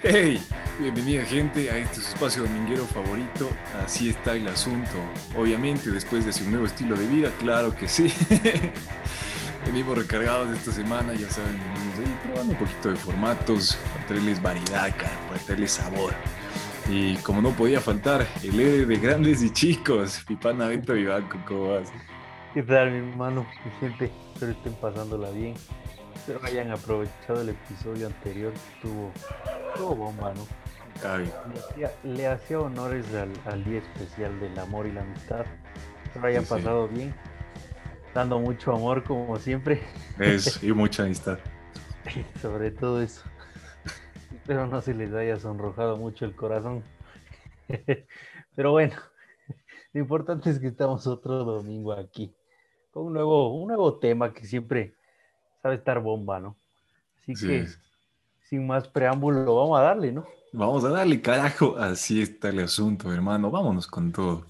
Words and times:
Hey, 0.00 0.40
bienvenida 0.78 1.24
gente 1.24 1.68
a 1.72 1.78
este 1.78 1.98
espacio 1.98 2.44
dominguero 2.44 2.84
favorito. 2.86 3.50
Así 3.84 4.10
está 4.10 4.36
el 4.36 4.46
asunto. 4.46 4.92
Obviamente, 5.36 5.90
después 5.90 6.24
de 6.24 6.32
su 6.32 6.48
nuevo 6.48 6.66
estilo 6.66 6.94
de 6.94 7.04
vida, 7.08 7.32
claro 7.40 7.74
que 7.74 7.88
sí. 7.88 8.12
Venimos 9.66 9.98
recargados 9.98 10.56
esta 10.56 10.70
semana, 10.70 11.14
ya 11.14 11.28
saben, 11.28 11.58
venimos 11.74 11.98
ahí 11.98 12.18
probando 12.22 12.52
un 12.52 12.58
poquito 12.58 12.90
de 12.90 12.96
formatos, 12.96 13.76
para 13.92 14.06
traerles 14.06 14.40
variedad, 14.40 14.94
cara, 14.96 15.18
para 15.28 15.40
traerles 15.40 15.72
sabor. 15.72 16.14
Y 16.88 17.16
como 17.16 17.42
no 17.42 17.50
podía 17.50 17.80
faltar, 17.80 18.24
el 18.44 18.60
héroe 18.60 18.86
de 18.86 18.96
grandes 18.98 19.42
y 19.42 19.50
chicos, 19.50 20.22
Pipana 20.28 20.68
Vento 20.68 20.92
Vivanco, 20.92 21.38
¿cómo 21.44 21.74
vas? 21.74 21.92
¿Qué 22.54 22.62
tal, 22.62 22.92
mi 22.92 23.10
hermano? 23.10 23.46
Mi 23.64 23.70
gente, 23.80 24.12
espero 24.32 24.52
estén 24.52 24.74
pasándola 24.74 25.30
bien. 25.30 25.54
Espero 26.14 26.40
hayan 26.44 26.70
aprovechado 26.70 27.42
el 27.42 27.48
episodio 27.50 28.06
anterior, 28.06 28.52
estuvo, 28.54 29.12
estuvo 29.14 29.57
bomba, 29.86 30.32
¿no? 30.34 30.46
Ay, 31.08 31.30
Le 31.52 31.58
hacía, 31.60 31.92
le 32.02 32.26
hacía 32.26 32.60
honores 32.60 33.06
al, 33.14 33.30
al 33.46 33.64
día 33.64 33.78
especial 33.78 34.38
del 34.40 34.58
amor 34.58 34.86
y 34.86 34.92
la 34.92 35.02
amistad. 35.02 35.46
Espero 36.04 36.26
hayan 36.26 36.42
Sí, 36.44 36.48
sí. 36.48 36.54
pasado 36.54 36.88
bien, 36.88 37.14
dando 38.14 38.38
mucho 38.40 38.72
amor 38.72 39.04
como 39.04 39.36
siempre, 39.38 39.80
es 40.18 40.60
y 40.62 40.72
mucha 40.72 41.04
amistad. 41.04 41.38
sobre 42.40 42.70
todo 42.70 43.00
eso. 43.02 43.22
Espero 44.34 44.66
no 44.66 44.80
se 44.80 44.94
les 44.94 45.12
haya 45.12 45.38
sonrojado 45.38 45.96
mucho 45.98 46.24
el 46.24 46.34
corazón. 46.34 46.82
Pero 48.56 48.72
bueno, 48.72 48.94
lo 49.92 50.00
importante 50.00 50.50
es 50.50 50.58
que 50.58 50.68
estamos 50.68 51.06
otro 51.06 51.44
domingo 51.44 51.92
aquí, 51.92 52.34
con 52.90 53.06
un 53.06 53.12
nuevo, 53.12 53.54
un 53.54 53.68
nuevo 53.68 53.98
tema 53.98 54.32
que 54.32 54.46
siempre 54.46 54.94
sabe 55.62 55.76
estar 55.76 56.00
bomba, 56.00 56.40
¿no? 56.40 56.56
Así 57.22 57.36
Sí. 57.36 57.46
que, 57.46 57.66
sin 58.48 58.66
más 58.66 58.88
preámbulo, 58.88 59.54
vamos 59.54 59.78
a 59.78 59.82
darle, 59.82 60.12
¿no? 60.12 60.26
Vamos 60.52 60.82
a 60.84 60.88
darle 60.88 61.20
carajo, 61.20 61.76
así 61.76 62.22
está 62.22 62.48
el 62.48 62.60
asunto, 62.60 63.12
hermano. 63.12 63.50
Vámonos 63.50 63.86
con 63.86 64.10
todo. 64.10 64.46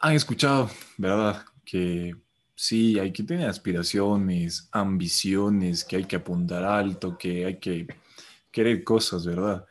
Han 0.00 0.14
escuchado, 0.14 0.70
¿verdad? 0.96 1.44
Que 1.64 2.14
sí, 2.54 2.98
hay 2.98 3.12
que 3.12 3.22
tener 3.22 3.48
aspiraciones, 3.48 4.68
ambiciones, 4.72 5.84
que 5.84 5.96
hay 5.96 6.04
que 6.04 6.16
apuntar 6.16 6.64
alto, 6.64 7.18
que 7.18 7.44
hay 7.44 7.58
que 7.58 7.86
querer 8.50 8.82
cosas, 8.82 9.26
¿verdad? 9.26 9.66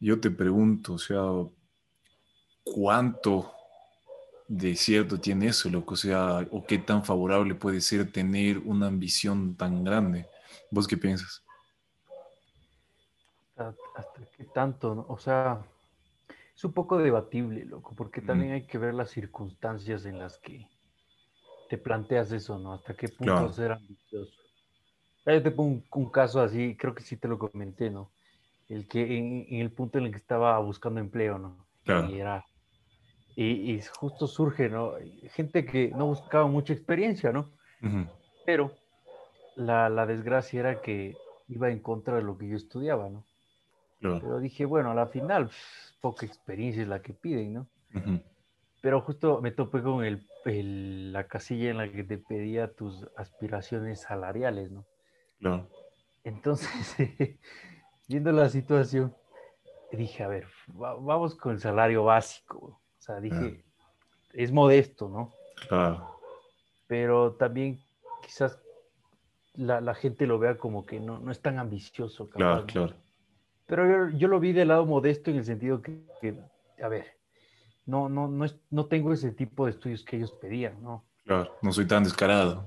Yo 0.00 0.18
te 0.18 0.30
pregunto, 0.32 0.94
o 0.94 0.98
sea, 0.98 1.22
¿cuánto 2.64 3.52
de 4.48 4.74
cierto 4.74 5.20
tiene 5.20 5.48
eso, 5.48 5.70
loco? 5.70 5.94
O 5.94 5.96
sea, 5.96 6.44
¿o 6.50 6.64
qué 6.64 6.78
tan 6.78 7.04
favorable 7.04 7.54
puede 7.54 7.80
ser 7.80 8.10
tener 8.10 8.58
una 8.58 8.88
ambición 8.88 9.54
tan 9.54 9.84
grande? 9.84 10.26
¿Vos 10.72 10.88
qué 10.88 10.96
piensas? 10.96 11.44
¿Hasta, 13.58 14.26
qué 14.36 14.44
tanto, 14.44 14.94
no? 14.94 15.06
O 15.08 15.18
sea, 15.18 15.66
es 16.56 16.64
un 16.64 16.72
poco 16.74 16.98
debatible, 16.98 17.64
loco, 17.66 17.94
porque 17.96 18.22
también 18.22 18.52
Mm. 18.52 18.54
hay 18.54 18.66
que 18.66 18.78
ver 18.78 18.94
las 18.94 19.10
circunstancias 19.10 20.06
en 20.06 20.18
las 20.18 20.38
que 20.38 20.70
te 21.68 21.78
planteas 21.78 22.32
eso, 22.32 22.58
¿no? 22.58 22.72
Hasta 22.74 22.96
qué 22.96 23.08
punto 23.08 23.34
Claro. 23.34 23.52
ser 23.52 23.72
ambicioso. 23.72 24.42
Ya 25.26 25.34
Yo 25.34 25.42
te 25.42 25.50
pongo 25.52 25.70
un, 25.72 25.88
un 26.04 26.10
caso 26.10 26.40
así, 26.40 26.76
creo 26.76 26.94
que 26.94 27.02
sí 27.02 27.16
te 27.18 27.28
lo 27.28 27.38
comenté, 27.38 27.90
¿no? 27.90 28.14
El 28.68 28.88
que 28.88 29.18
en, 29.18 29.46
en 29.48 29.60
el 29.62 29.72
punto 29.72 29.98
en 29.98 30.06
el 30.06 30.12
que 30.12 30.18
estaba 30.18 30.58
buscando 30.60 31.00
empleo, 31.00 31.38
¿no? 31.38 31.68
Claro. 31.84 32.08
Y 32.08 32.18
era. 32.18 32.44
Y, 33.36 33.74
y 33.74 33.82
justo 33.82 34.26
surge, 34.28 34.68
¿no? 34.70 34.94
Gente 35.34 35.64
que 35.66 35.92
no 35.94 36.06
buscaba 36.08 36.48
mucha 36.48 36.72
experiencia, 36.74 37.32
¿no? 37.32 37.54
Pero 38.44 38.80
la, 39.56 39.90
la 39.90 40.06
desgracia 40.06 40.60
era 40.60 40.82
que 40.82 41.22
iba 41.48 41.70
en 41.70 41.80
contra 41.82 42.16
de 42.16 42.22
lo 42.22 42.38
que 42.38 42.48
yo 42.48 42.56
estudiaba, 42.56 43.10
¿no? 43.10 43.27
Claro. 44.00 44.20
Pero 44.20 44.40
dije, 44.40 44.64
bueno, 44.64 44.90
a 44.90 44.94
la 44.94 45.06
final, 45.06 45.46
pff, 45.48 46.00
poca 46.00 46.26
experiencia 46.26 46.82
es 46.82 46.88
la 46.88 47.00
que 47.02 47.12
piden, 47.12 47.54
¿no? 47.54 47.66
Pero 48.80 49.00
justo 49.00 49.40
me 49.40 49.50
topé 49.50 49.82
con 49.82 50.04
el, 50.04 50.24
el- 50.44 51.12
la 51.12 51.26
casilla 51.26 51.70
en 51.70 51.78
la 51.78 51.90
que 51.90 52.04
te 52.04 52.16
pedía 52.18 52.72
tus 52.72 53.06
aspiraciones 53.16 54.02
salariales, 54.02 54.70
¿no? 54.70 54.84
Claro. 55.40 55.68
Entonces, 56.24 56.96
viendo 58.08 58.30
la 58.32 58.48
situación, 58.48 59.14
dije, 59.92 60.22
a 60.22 60.28
ver, 60.28 60.46
va- 60.80 60.94
vamos 60.94 61.34
con 61.34 61.52
el 61.52 61.60
salario 61.60 62.04
básico. 62.04 62.58
O 62.58 63.00
sea, 63.00 63.20
dije, 63.20 63.64
es 64.34 64.52
modesto, 64.52 65.08
¿no? 65.08 65.32
Claro, 65.68 66.20
Pero 66.86 67.32
también 67.34 67.80
quizás 68.22 68.60
la, 69.54 69.80
la 69.80 69.94
gente 69.94 70.26
lo 70.26 70.38
vea 70.38 70.56
como 70.56 70.86
que 70.86 71.00
no, 71.00 71.18
no 71.18 71.32
es 71.32 71.40
tan 71.42 71.58
ambicioso. 71.58 72.26
capaz, 72.28 72.36
claro, 72.36 72.60
¿no? 72.60 72.66
claro. 72.66 72.94
Pero 73.68 74.08
yo, 74.10 74.16
yo 74.16 74.28
lo 74.28 74.40
vi 74.40 74.52
del 74.52 74.68
lado 74.68 74.86
modesto 74.86 75.30
en 75.30 75.36
el 75.36 75.44
sentido 75.44 75.82
que, 75.82 76.00
que, 76.20 76.34
a 76.82 76.88
ver, 76.88 77.04
no, 77.86 78.08
no, 78.08 78.26
no, 78.26 78.44
es, 78.46 78.56
no 78.70 78.86
tengo 78.86 79.12
ese 79.12 79.30
tipo 79.30 79.66
de 79.66 79.72
estudios 79.72 80.02
que 80.04 80.16
ellos 80.16 80.32
pedían, 80.32 80.82
¿no? 80.82 81.04
Claro, 81.26 81.54
no 81.62 81.70
soy 81.72 81.86
tan 81.86 82.02
descarado. 82.02 82.66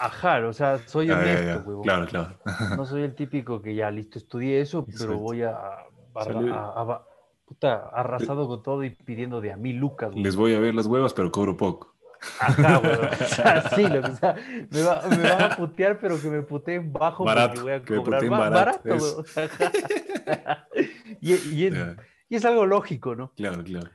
Ajá, 0.00 0.44
o 0.46 0.52
sea, 0.52 0.78
soy 0.86 1.06
Ya, 1.06 1.14
ya, 1.14 1.20
honesto, 1.20 1.44
ya. 1.46 1.56
huevón. 1.66 1.82
Claro, 1.84 2.06
claro. 2.06 2.34
No 2.76 2.84
soy 2.84 3.02
el 3.02 3.14
típico 3.14 3.62
que 3.62 3.74
ya 3.76 3.90
listo, 3.92 4.18
estudié 4.18 4.60
eso, 4.60 4.84
pero 4.84 4.92
Exacto. 5.14 5.18
voy 5.18 5.42
a, 5.42 5.50
a, 5.50 5.86
a- 6.14 6.82
a- 6.82 7.06
puta, 7.46 7.88
arrasado 7.92 8.46
con 8.48 8.62
todo 8.62 8.82
y 8.84 8.90
pidiendo 8.90 9.40
de 9.40 9.52
a 9.52 9.56
mil 9.56 9.76
lucas, 9.76 10.10
güey. 10.10 10.24
Les 10.24 10.34
voy 10.36 10.54
a 10.54 10.60
ver 10.60 10.74
las 10.74 10.86
huevas, 10.86 11.14
pero 11.14 11.30
cobro 11.30 11.56
poco. 11.56 11.94
Ajá, 12.38 12.76
güey. 12.78 12.92
O 13.20 13.24
sea, 13.24 13.62
sí, 13.70 13.86
lo 13.88 14.02
que 14.02 14.12
sea, 14.16 14.36
me, 14.70 14.82
va- 14.82 15.02
me 15.08 15.22
van 15.30 15.42
a 15.52 15.56
putear, 15.56 15.98
pero 16.00 16.20
que 16.20 16.28
me 16.28 16.42
puteen 16.42 16.92
bajo 16.92 17.24
Barato, 17.24 17.62
voy 17.62 17.72
a 17.72 17.82
que 17.82 17.92
me 17.94 17.98
cobrar 18.02 18.20
puteen 18.20 18.30
ba- 18.30 18.50
barato, 18.50 18.80
barato. 18.88 19.24
y, 21.20 21.32
y 21.34 21.66
es, 21.66 21.74
Ya, 21.74 21.96
y 22.28 22.36
es 22.36 22.44
algo 22.44 22.64
lógico, 22.64 23.16
¿no? 23.16 23.32
Claro, 23.32 23.64
claro. 23.64 23.90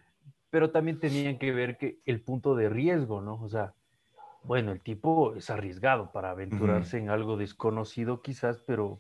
pero 0.50 0.72
también 0.72 1.00
tenían 1.00 1.40
que 1.40 1.52
ver 1.52 1.78
que 1.78 2.00
el 2.06 2.22
punto 2.22 2.54
de 2.56 2.70
riesgo, 2.70 3.22
¿no? 3.22 3.42
O 3.42 3.48
sea, 3.48 3.74
bueno, 4.44 4.74
el 4.74 4.82
tipo 4.82 5.36
es 5.36 5.50
arriesgado 5.50 6.12
para 6.12 6.32
aventurarse 6.32 6.98
en 6.98 7.10
algo 7.10 7.38
desconocido 7.38 8.22
quizás, 8.22 8.62
pero 8.68 9.00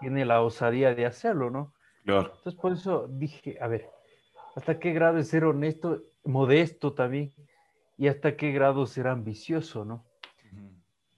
tiene 0.00 0.24
la 0.24 0.42
osadía 0.42 0.94
de 0.94 1.06
hacerlo, 1.06 1.50
¿no? 1.50 1.72
Claro. 2.04 2.34
Entonces 2.36 2.54
por 2.54 2.72
eso 2.72 3.08
dije, 3.08 3.56
a 3.60 3.66
ver, 3.66 3.88
¿hasta 4.54 4.78
qué 4.78 4.92
grado 4.92 5.18
es 5.18 5.28
ser 5.28 5.44
honesto, 5.44 6.02
modesto 6.24 6.92
también? 6.92 7.32
Y 7.96 8.08
hasta 8.08 8.36
qué 8.36 8.52
grado 8.52 8.86
ser 8.86 9.06
ambicioso, 9.06 9.84
¿no? 9.84 10.04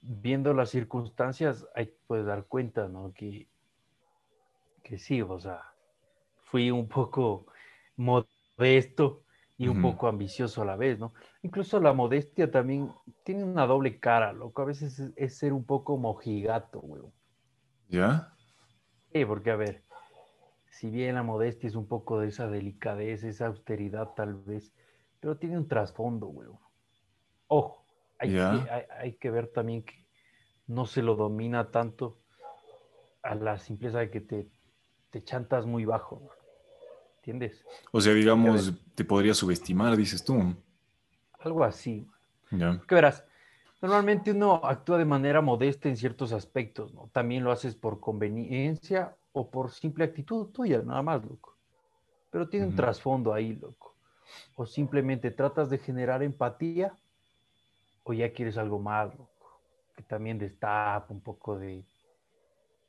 Viendo 0.01 0.55
las 0.55 0.71
circunstancias, 0.71 1.67
hay 1.75 1.93
puedes 2.07 2.27
dar 2.27 2.45
cuenta, 2.45 2.89
¿no? 2.89 3.13
Que, 3.13 3.49
que 4.87 4.99
sí, 4.99 5.21
o 5.21 5.41
sea, 5.41 5.63
fui 6.45 6.71
un 6.71 6.87
poco 6.89 7.47
modesto 7.97 9.25
y 9.59 9.67
un 9.67 9.81
poco 9.81 10.07
ambicioso 10.07 10.63
a 10.63 10.65
la 10.65 10.77
vez, 10.77 11.01
¿no? 11.01 11.13
Incluso 11.43 11.81
la 11.81 11.93
modestia 11.93 12.53
también 12.53 12.93
tiene 13.25 13.43
una 13.43 13.67
doble 13.67 13.99
cara, 13.99 14.33
loco. 14.33 14.63
A 14.63 14.67
veces 14.67 14.97
es, 15.01 15.13
es 15.17 15.39
ser 15.39 15.53
un 15.53 15.65
poco 15.65 15.97
mojigato, 15.99 16.81
güey. 16.81 17.03
¿Ya? 17.89 18.33
Sí, 19.13 19.25
porque 19.25 19.51
a 19.51 19.57
ver, 19.57 19.83
si 20.71 20.89
bien 20.89 21.17
la 21.17 21.25
modestia 21.25 21.67
es 21.69 21.75
un 21.75 21.89
poco 21.89 22.21
de 22.21 22.29
esa 22.29 22.47
delicadez, 22.47 23.25
esa 23.25 23.47
austeridad 23.49 24.11
tal 24.15 24.35
vez, 24.35 24.73
pero 25.19 25.37
tiene 25.37 25.59
un 25.59 25.67
trasfondo, 25.67 26.27
güey. 26.27 26.49
Ojo, 27.49 27.85
hay, 28.19 28.31
Ya. 28.31 28.51
que, 28.51 28.71
hay, 28.71 28.85
hay 29.01 29.13
que 29.17 29.31
ver 29.33 29.49
también 29.49 29.83
que 29.85 30.07
no 30.69 30.87
se 30.87 31.03
lo 31.03 31.17
domina 31.17 31.73
tanto 31.73 32.19
a 33.23 33.35
la 33.35 33.59
simpleza 33.59 33.99
de 33.99 34.11
que 34.11 34.21
te, 34.21 34.49
te 35.11 35.23
chantas 35.23 35.67
muy 35.67 35.85
bajo. 35.85 36.31
¿entiendes? 37.27 37.65
O 37.91 38.01
sea, 38.01 38.15
digamos, 38.15 38.73
te 38.95 39.05
podría 39.05 39.35
subestimar, 39.35 39.97
dices 39.97 40.25
tú. 40.25 40.55
Algo 41.41 41.65
así. 41.65 42.07
Ya. 42.53 42.81
Que 42.87 42.95
verás, 42.95 43.25
normalmente 43.83 44.31
uno 44.31 44.61
actúa 44.65 44.97
de 44.99 45.05
manera 45.05 45.41
modesta 45.41 45.89
en 45.89 45.97
ciertos 45.97 46.33
aspectos, 46.33 46.95
¿no? 46.95 47.11
También 47.13 47.43
lo 47.43 47.51
haces 47.51 47.75
por 47.75 47.99
conveniencia 47.99 49.17
o 49.33 49.51
por 49.51 49.73
simple 49.73 50.05
actitud 50.05 50.47
tuya, 50.53 50.83
nada 50.83 51.03
más, 51.03 51.25
loco. 51.25 51.57
Pero 52.31 52.49
tiene 52.49 52.67
un 52.67 52.77
trasfondo 52.77 53.35
ahí, 53.35 53.55
loco. 53.57 53.97
O 54.55 54.65
simplemente 54.65 55.33
tratas 55.33 55.69
de 55.69 55.79
generar 55.79 56.23
empatía 56.23 56.95
o 58.05 58.13
ya 58.13 58.33
quieres 58.33 58.57
algo 58.57 58.79
más, 58.79 59.09
loco. 59.19 59.61
Que 59.97 60.05
también 60.05 60.39
destapa 60.39 61.07
un 61.09 61.21
poco 61.21 61.59
de, 61.59 61.85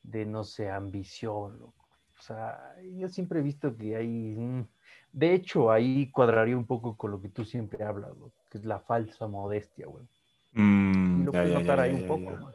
de 0.03 0.25
no 0.27 0.43
sé, 0.43 0.69
ambición, 0.69 1.57
loco. 1.57 1.76
O 2.19 2.21
sea, 2.21 2.75
yo 2.97 3.07
siempre 3.09 3.39
he 3.39 3.43
visto 3.43 3.75
que 3.75 3.95
hay... 3.95 4.65
De 5.13 5.33
hecho, 5.33 5.71
ahí 5.71 6.09
cuadraría 6.11 6.57
un 6.57 6.65
poco 6.65 6.95
con 6.97 7.11
lo 7.11 7.21
que 7.21 7.29
tú 7.29 7.45
siempre 7.45 7.83
hablas, 7.83 8.11
que 8.51 8.57
es 8.57 8.65
la 8.65 8.79
falsa 8.79 9.27
modestia, 9.27 9.87
güey. 9.87 10.05
Y 10.53 10.59
Mm, 10.59 11.25
lo 11.25 11.31
puedes 11.31 11.53
notar 11.53 11.77
ya, 11.79 11.85
ahí 11.85 11.91
ya, 11.91 11.95
un 12.01 12.07
poco, 12.07 12.31
ya. 12.31 12.39
man. 12.39 12.53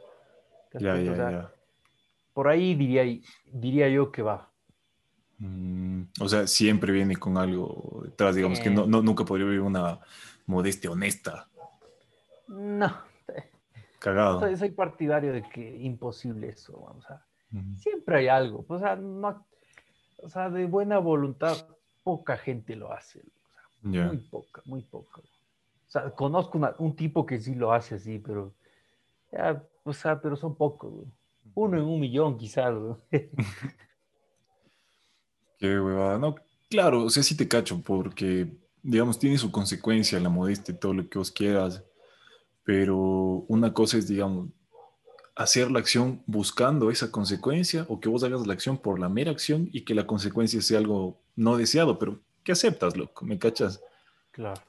¿Te 0.71 0.79
das 0.79 0.83
Ya, 0.83 1.01
ya, 1.01 1.11
O 1.11 1.15
sea. 1.15 1.51
Por 2.33 2.47
ahí 2.47 2.75
diría, 2.75 3.03
diría 3.51 3.89
yo 3.89 4.11
que 4.11 4.21
va. 4.21 4.49
Mm, 5.39 6.03
o 6.21 6.29
sea, 6.29 6.47
siempre 6.47 6.91
viene 6.91 7.15
con 7.15 7.37
algo 7.37 8.01
detrás, 8.05 8.35
digamos 8.35 8.59
que 8.59 8.69
no, 8.69 8.85
no- 8.85 9.01
nunca 9.01 9.23
podría 9.25 9.45
haber 9.47 9.61
una 9.61 9.99
modestia 10.45 10.91
honesta. 10.91 11.47
No, 12.47 12.91
Cagado. 13.99 14.39
soy, 14.41 14.57
soy 14.57 14.71
partidario 14.71 15.33
de 15.33 15.43
que 15.43 15.77
imposible 15.77 16.49
eso, 16.49 16.73
o 16.77 17.01
sea, 17.01 17.25
Mm, 17.51 17.75
siempre 17.77 18.17
hay 18.17 18.27
algo. 18.27 18.65
O 18.67 18.79
sea, 18.79 18.95
no, 18.95 19.45
o 20.23 20.29
sea, 20.29 20.49
de 20.49 20.65
buena 20.65 20.97
voluntad, 20.99 21.67
poca 22.03 22.37
gente 22.37 22.75
lo 22.75 22.91
hace. 22.91 23.21
Muy 23.81 24.17
poca, 24.17 24.61
muy 24.65 24.81
poca. 24.81 25.19
O 25.19 25.91
sea, 25.91 26.09
conozco 26.11 26.59
un 26.79 26.95
tipo 26.95 27.25
que 27.25 27.39
sí 27.39 27.53
lo 27.53 27.73
hace 27.73 27.95
así, 27.95 28.19
pero, 28.19 28.53
ya, 29.31 29.61
o 29.83 29.93
sea, 29.93 30.19
pero 30.21 30.35
son 30.35 30.55
pocos. 30.55 30.91
Uno 31.53 31.77
en 31.77 31.83
un 31.83 31.99
millón 31.99 32.37
quizás. 32.37 32.73
Qué 35.59 35.79
huevada. 35.79 36.17
No, 36.17 36.35
claro, 36.69 37.03
o 37.03 37.09
sea, 37.09 37.21
sí 37.21 37.35
te 37.35 37.47
cacho, 37.47 37.81
porque, 37.81 38.47
digamos, 38.81 39.19
tiene 39.19 39.37
su 39.37 39.51
consecuencia 39.51 40.19
la 40.19 40.29
modestia 40.29 40.73
y 40.73 40.77
todo 40.77 40.93
lo 40.93 41.07
que 41.07 41.19
vos 41.19 41.31
quieras, 41.31 41.83
pero 42.63 42.97
una 43.47 43.73
cosa 43.73 43.97
es, 43.97 44.07
digamos, 44.07 44.47
hacer 45.35 45.71
la 45.71 45.79
acción 45.79 46.21
buscando 46.27 46.91
esa 46.91 47.11
consecuencia 47.11 47.85
o 47.89 47.99
que 47.99 48.09
vos 48.09 48.23
hagas 48.23 48.45
la 48.45 48.53
acción 48.53 48.77
por 48.77 48.99
la 48.99 49.09
mera 49.09 49.31
acción 49.31 49.69
y 49.71 49.81
que 49.81 49.95
la 49.95 50.05
consecuencia 50.05 50.61
sea 50.61 50.79
algo 50.79 51.21
no 51.35 51.57
deseado, 51.57 51.97
pero 51.97 52.21
que 52.43 52.51
aceptas, 52.51 52.95
loco, 52.95 53.25
¿me 53.25 53.39
cachas? 53.39 53.81
Claro. 54.31 54.61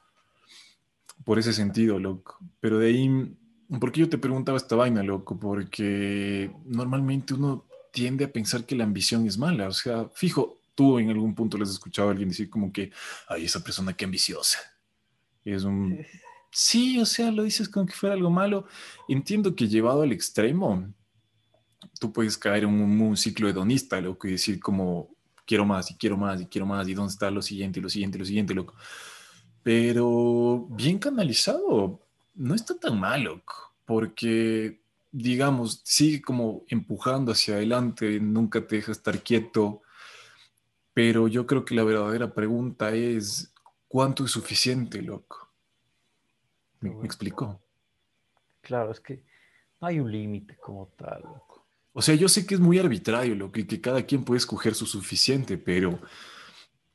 Por 1.24 1.38
ese 1.38 1.52
sentido, 1.52 1.98
loco. 1.98 2.38
Pero 2.60 2.78
de 2.78 2.88
ahí, 2.88 3.36
¿por 3.80 3.92
qué 3.92 4.00
yo 4.00 4.08
te 4.08 4.18
preguntaba 4.18 4.56
esta 4.56 4.76
vaina, 4.76 5.02
loco? 5.02 5.38
Porque 5.38 6.50
normalmente 6.64 7.34
uno 7.34 7.66
tiende 7.92 8.24
a 8.24 8.32
pensar 8.32 8.64
que 8.64 8.74
la 8.74 8.84
ambición 8.84 9.26
es 9.26 9.38
mala. 9.38 9.68
O 9.68 9.72
sea, 9.72 10.08
fijo, 10.14 10.58
tú 10.74 10.98
en 10.98 11.10
algún 11.10 11.34
punto 11.34 11.58
les 11.58 11.68
has 11.68 11.74
escuchado 11.74 12.08
a 12.08 12.10
alguien 12.12 12.28
decir 12.28 12.50
como 12.50 12.72
que, 12.72 12.90
ay, 13.28 13.44
esa 13.44 13.62
persona 13.62 13.92
qué 13.92 14.04
ambiciosa. 14.04 14.58
es 15.44 15.64
un... 15.64 16.04
Sí, 16.54 17.00
o 17.00 17.04
sea, 17.04 17.32
lo 17.32 17.42
dices 17.42 17.68
como 17.68 17.86
que 17.86 17.94
fuera 17.94 18.14
algo 18.14 18.30
malo. 18.30 18.66
Entiendo 19.08 19.56
que 19.56 19.66
llevado 19.66 20.02
al 20.02 20.12
extremo, 20.12 20.86
tú 21.98 22.12
puedes 22.12 22.38
caer 22.38 22.62
en 22.62 22.70
un, 22.70 23.16
ciclo 23.16 23.48
hedonista, 23.48 24.00
lo 24.00 24.16
que 24.16 24.28
decir 24.28 24.60
como 24.60 25.08
quiero 25.46 25.64
más 25.66 25.90
y 25.90 25.96
quiero 25.96 26.16
más 26.16 26.40
y 26.40 26.46
quiero 26.46 26.64
más 26.66 26.88
y 26.88 26.94
dónde 26.94 27.12
está 27.12 27.28
lo 27.30 27.42
siguiente 27.42 27.80
y 27.80 27.82
lo 27.82 27.88
siguiente 27.88 28.18
y 28.18 28.20
lo 28.20 28.24
siguiente, 28.24 28.54
loco. 28.54 28.74
Pero 29.64 30.68
bien 30.70 30.98
canalizado, 30.98 32.00
no 32.36 32.54
está 32.54 32.78
tan 32.78 33.00
malo, 33.00 33.42
porque 33.84 34.80
digamos, 35.10 35.80
sigue 35.84 36.22
como 36.22 36.64
empujando 36.68 37.32
hacia 37.32 37.54
adelante, 37.56 38.20
nunca 38.20 38.66
te 38.66 38.76
deja 38.76 38.92
estar 38.92 39.22
quieto, 39.24 39.82
pero 40.92 41.26
yo 41.28 41.46
creo 41.46 41.64
que 41.64 41.74
la 41.74 41.84
verdadera 41.84 42.32
pregunta 42.32 42.92
es, 42.94 43.52
¿cuánto 43.88 44.24
es 44.24 44.30
suficiente, 44.30 45.02
loco? 45.02 45.43
¿Me, 46.92 47.06
explico? 47.06 47.60
Claro, 48.60 48.92
es 48.92 49.00
que 49.00 49.22
no 49.80 49.88
hay 49.88 50.00
un 50.00 50.10
límite 50.10 50.56
como 50.56 50.88
tal. 50.96 51.24
O 51.92 52.02
sea, 52.02 52.14
yo 52.14 52.28
sé 52.28 52.46
que 52.46 52.54
es 52.54 52.60
muy 52.60 52.78
arbitrario 52.78 53.34
lo 53.34 53.52
que, 53.52 53.66
que 53.66 53.80
cada 53.80 54.02
quien 54.02 54.24
puede 54.24 54.38
escoger 54.38 54.74
su 54.74 54.86
suficiente, 54.86 55.58
pero 55.58 55.98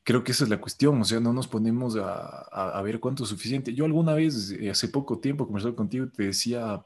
creo 0.02 0.24
que 0.24 0.32
esa 0.32 0.44
es 0.44 0.50
la 0.50 0.60
cuestión. 0.60 1.00
O 1.00 1.04
sea, 1.04 1.20
no 1.20 1.32
nos 1.32 1.48
ponemos 1.48 1.96
a, 1.96 2.82
ver 2.82 3.00
cuánto 3.00 3.24
es 3.24 3.30
suficiente. 3.30 3.74
Yo 3.74 3.84
alguna 3.84 4.14
vez, 4.14 4.50
eh, 4.50 4.70
hace 4.70 4.88
poco 4.88 5.18
tiempo, 5.18 5.46
conversando 5.46 5.76
contigo, 5.76 6.08
te 6.08 6.24
decía, 6.24 6.84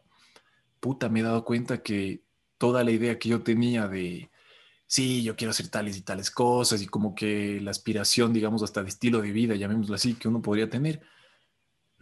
puta, 0.80 1.08
me 1.08 1.20
he 1.20 1.22
dado 1.22 1.44
cuenta 1.44 1.82
que 1.82 2.22
toda 2.58 2.84
la 2.84 2.90
idea 2.90 3.18
que 3.18 3.28
yo 3.28 3.42
tenía 3.42 3.88
de, 3.88 4.30
sí, 4.86 5.22
yo 5.22 5.36
quiero 5.36 5.50
hacer 5.50 5.68
tales 5.68 5.96
y 5.96 6.02
tales 6.02 6.30
cosas 6.30 6.82
y 6.82 6.86
como 6.86 7.14
que 7.14 7.60
la 7.60 7.70
aspiración, 7.70 8.32
digamos, 8.32 8.62
hasta 8.62 8.82
de 8.82 8.88
estilo 8.90 9.20
de 9.22 9.32
vida, 9.32 9.54
llamémoslo 9.54 9.94
así, 9.94 10.14
que 10.14 10.28
uno 10.28 10.42
podría 10.42 10.68
tener, 10.70 11.02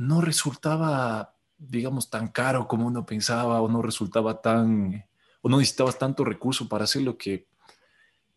no 0.03 0.21
resultaba, 0.21 1.37
digamos, 1.59 2.11
tan 2.11 2.29
caro 2.29 2.67
como 2.67 2.87
uno 2.87 3.07
pensaba 3.07 3.61
o 3.61 3.69
no 3.69 3.83
resultaba 3.83 4.41
tan, 4.41 5.05
o 5.41 5.49
no 5.49 5.59
necesitabas 5.59 5.99
tanto 5.99 6.25
recurso 6.25 6.69
para 6.69 6.85
hacer 6.85 7.03
lo 7.03 7.17
que, 7.17 7.47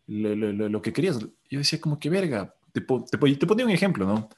lo, 0.06 0.80
que 0.80 0.92
querías. 0.92 1.18
Yo 1.50 1.58
decía 1.58 1.80
como 1.80 1.98
que 1.98 2.08
verga, 2.08 2.54
te, 2.72 2.80
te, 2.80 3.46
ponía 3.46 3.64
un 3.64 3.70
ejemplo, 3.70 4.06
¿no? 4.06 4.28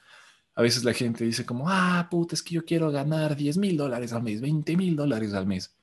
A 0.54 0.62
veces 0.62 0.82
la 0.84 0.92
gente 0.92 1.24
dice 1.24 1.44
como, 1.44 1.68
ah, 1.68 2.08
puta, 2.10 2.34
es 2.34 2.42
que 2.42 2.54
yo 2.54 2.64
quiero 2.64 2.90
ganar 2.90 3.36
10 3.36 3.58
mil 3.58 3.76
dólares 3.76 4.12
al 4.12 4.22
mes, 4.22 4.40
20 4.40 4.76
mil 4.76 4.96
dólares 4.96 5.34
al 5.34 5.46
mes. 5.46 5.76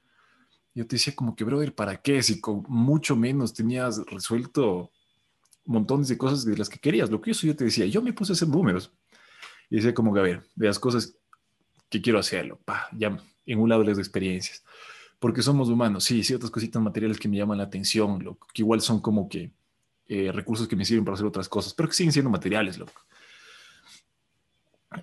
Yo 0.73 0.85
te 0.85 0.97
decía 0.97 1.15
como 1.15 1.35
que, 1.35 1.45
brother, 1.45 1.73
¿para 1.73 2.01
qué? 2.01 2.21
Si 2.21 2.41
con 2.41 2.63
mucho 2.67 3.15
menos 3.15 3.53
tenías 3.53 4.03
resuelto 4.07 4.91
montones 5.63 6.09
de 6.09 6.17
cosas 6.17 6.43
de 6.43 6.57
las 6.57 6.69
que 6.69 6.79
querías. 6.79 7.09
Lo 7.09 7.21
que 7.21 7.31
yo, 7.31 7.47
yo 7.47 7.55
te 7.55 7.63
decía, 7.63 7.85
yo 7.85 8.01
me 8.01 8.11
puse 8.11 8.33
a 8.33 8.35
hacer 8.35 8.49
números. 8.49 8.91
Y 9.69 9.77
decía 9.77 9.93
como 9.93 10.13
que, 10.13 10.19
a 10.19 10.23
de 10.23 10.67
las 10.67 10.77
cosas 10.77 11.15
que 11.89 12.01
quiero 12.01 12.19
hacerlo, 12.19 12.59
pa, 12.65 12.87
ya 12.91 13.17
las 13.45 13.97
experiencias, 13.97 14.63
porque 15.19 15.41
somos 15.41 15.69
humanos, 15.69 16.03
sí, 16.03 16.23
ciertas 16.23 16.49
cositas 16.49 16.81
materiales 16.81 17.19
que 17.19 17.27
me 17.27 17.37
llaman 17.37 17.57
la 17.57 17.65
atención, 17.65 18.23
loco, 18.23 18.47
que 18.53 18.61
igual 18.61 18.81
son 18.81 18.99
como 18.99 19.29
que 19.29 19.51
eh, 20.07 20.31
recursos 20.31 20.67
que 20.67 20.75
me 20.75 20.85
sirven 20.85 21.05
para 21.05 21.15
hacer 21.15 21.25
otras 21.25 21.49
cosas, 21.49 21.73
pero 21.73 21.89
que 21.89 21.95
siguen 21.95 22.13
siendo 22.13 22.29
materiales, 22.29 22.77
loco. 22.77 23.01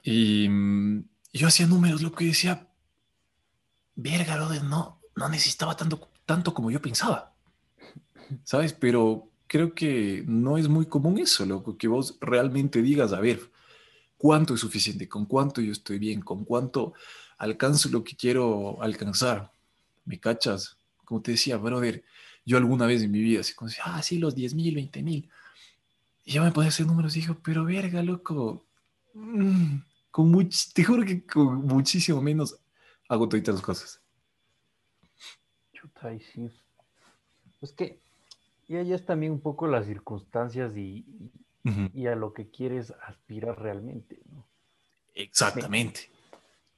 Y, 0.03 0.49
yo 1.35 1.47
hacía 1.47 1.67
números, 1.67 2.03
lo 2.03 2.13
que 2.13 2.27
decía, 2.27 2.69
verga, 3.95 4.37
brother, 4.37 4.63
no, 4.65 5.01
no 5.17 5.29
necesitaba 5.29 5.77
tanto, 5.77 6.11
tanto 6.27 6.53
como 6.53 6.71
yo 6.71 6.81
pensaba, 6.83 7.35
¿sabes? 8.45 8.75
Pero 8.75 9.31
creo 9.47 9.75
que 9.75 10.25
no 10.27 10.59
es 10.59 10.69
muy 10.69 10.87
común 10.87 11.19
eso, 11.19 11.47
loco, 11.47 11.77
que 11.77 11.89
vos 11.89 12.19
realmente 12.21 12.83
digas, 12.83 13.13
a 13.13 13.21
ver, 13.21 13.52
cuánto 14.23 14.55
es 14.55 14.61
suficiente, 14.61 15.09
con 15.09 15.27
cuánto 15.27 15.61
yo 15.61 15.73
estoy 15.73 15.99
bien, 15.99 16.21
con 16.21 16.45
cuánto 16.45 16.95
alcanzo 17.39 17.89
lo 17.89 18.05
que 18.05 18.15
quiero 18.15 18.81
alcanzar. 18.81 19.51
¿Me 20.05 20.21
cachas? 20.21 20.77
Como 21.05 21.21
te 21.21 21.33
decía, 21.33 21.57
brother, 21.57 22.05
yo 22.47 22.57
alguna 22.57 22.87
vez 22.87 23.03
en 23.03 23.11
mi 23.11 23.19
vida, 23.19 23.43
como, 23.57 23.69
ah, 23.85 24.01
sí, 24.01 24.19
los 24.19 24.37
10 24.37 24.55
mil, 24.55 24.77
20 24.77 25.03
mil. 25.03 25.29
Y 26.25 26.35
ya 26.35 26.43
me 26.45 26.53
podía 26.53 26.69
hacer 26.69 26.87
números 26.87 27.17
y 27.17 27.23
digo, 27.23 27.37
pero 27.43 27.65
verga, 27.65 28.01
loco, 28.01 28.65
mm, 29.15 29.79
con 30.13 30.31
much, 30.31 30.73
te 30.73 30.85
juro 30.85 31.05
que 31.05 31.27
con 31.27 31.67
muchísimo 31.67 32.23
menos 32.23 32.57
hago 33.09 33.29
todas 33.29 33.49
las 33.49 33.61
cosas. 33.61 34.01
Chuta, 35.73 36.15
y 36.15 36.21
sí. 36.21 36.49
Es 37.61 37.73
que 37.73 37.99
ya 38.69 38.83
es 38.83 39.05
también 39.05 39.33
un 39.33 39.41
poco 39.41 39.67
las 39.67 39.85
circunstancias 39.85 40.77
y, 40.77 41.05
y 41.65 42.07
a 42.07 42.17
lo 42.17 42.33
que 42.33 42.51
quieres 42.51 42.93
aspirar 43.07 43.61
realmente. 43.61 44.19
Exactamente. 45.15 46.11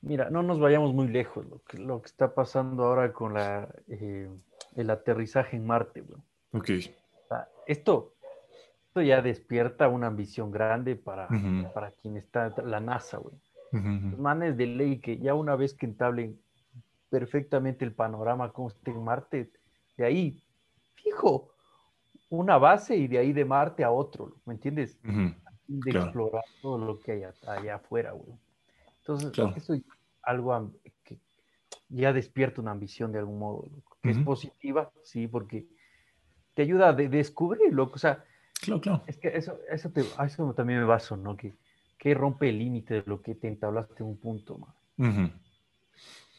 Mira, 0.02 0.28
no 0.28 0.42
nos 0.42 0.60
vayamos 0.60 0.92
muy 0.92 1.08
lejos, 1.08 1.46
lo 1.46 1.62
que, 1.62 1.78
lo 1.78 2.02
que 2.02 2.06
está 2.06 2.34
pasando 2.34 2.84
ahora 2.84 3.12
con 3.12 3.32
la, 3.32 3.69
eh, 3.88 4.29
el 4.76 4.91
aterrizaje 4.91 5.56
en 5.56 5.67
Marte. 5.67 6.05
Ok. 6.53 6.70
esto, 7.67 8.14
esto 8.86 9.03
ya 9.03 9.22
despierta 9.22 9.88
una 9.88 10.08
ambición 10.08 10.50
grande 10.50 10.96
para, 10.96 11.29
para 11.72 11.91
quien 11.91 12.19
está, 12.19 12.55
la 12.64 12.81
NASA, 12.81 13.19
güey. 13.19 13.36
Los 13.72 14.19
manes 14.20 14.56
de 14.56 14.67
ley 14.67 15.00
que 15.00 15.19
ya 15.19 15.34
una 15.34 15.56
vez 15.56 15.74
que 15.74 15.86
entablen 15.86 16.38
perfectamente 17.08 17.84
el 17.84 17.93
panorama 17.93 18.53
como 18.53 18.69
está 18.69 18.93
en 18.93 19.03
Marte, 19.03 19.50
de 19.96 20.05
ahí, 20.05 20.44
fijo, 20.94 21.54
una 22.34 22.58
base 22.58 22.96
y 22.96 23.08
de 23.08 23.19
ahí 23.19 23.32
de 23.32 23.44
Marte 23.44 23.84
a 23.84 23.91
otro, 23.91 24.36
¿me 24.44 24.55
entiendes? 24.55 24.98
De 25.67 25.91
explorar 25.91 26.44
todo 26.60 26.79
lo 26.79 27.00
que 27.00 27.12
hay 27.12 27.22
allá 27.46 27.76
afuera, 27.76 28.12
güey. 28.12 28.36
Entonces, 29.00 29.32
eso 29.56 29.74
es 29.74 29.82
algo 30.22 30.72
que 31.03 31.19
ya 31.88 32.12
despierta 32.12 32.60
una 32.60 32.70
ambición 32.70 33.12
de 33.12 33.19
algún 33.19 33.38
modo, 33.38 33.64
que 34.03 34.10
es 34.10 34.19
positiva, 34.19 34.91
sí, 35.03 35.26
porque 35.26 35.67
te 36.55 36.62
ayuda 36.62 36.88
a 36.88 36.93
descubrir, 36.93 37.72
loco. 37.72 37.94
O 37.94 37.98
sea, 37.98 38.24
claro, 38.60 38.81
claro. 38.81 39.03
Es 39.06 39.17
que 39.19 39.29
eso, 39.36 39.58
eso, 39.70 39.91
te, 39.91 40.03
eso 40.03 40.55
también 40.55 40.81
me 40.81 40.84
baso, 40.84 41.17
¿no? 41.17 41.36
Que, 41.36 41.55
que 41.98 42.14
rompe 42.14 42.48
el 42.48 42.58
límite 42.58 42.94
de 42.94 43.03
lo 43.06 43.22
que 43.22 43.34
te 43.34 43.48
entablaste 43.48 44.03
en 44.03 44.08
un 44.08 44.17
punto, 44.17 44.58
man. 44.58 45.32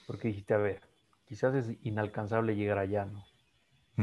Porque 0.07 0.27
dijiste, 0.27 0.53
a 0.53 0.57
ver, 0.57 0.81
quizás 1.25 1.55
es 1.55 1.77
inalcanzable 1.83 2.55
llegar 2.55 2.77
allá, 2.77 3.05
¿no? 3.05 3.25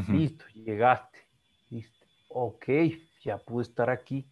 Listo, 0.08 0.44
llegaste 0.54 1.21
ok, 2.28 2.64
ya 3.22 3.38
pude 3.38 3.62
estar 3.62 3.90
aquí, 3.90 4.26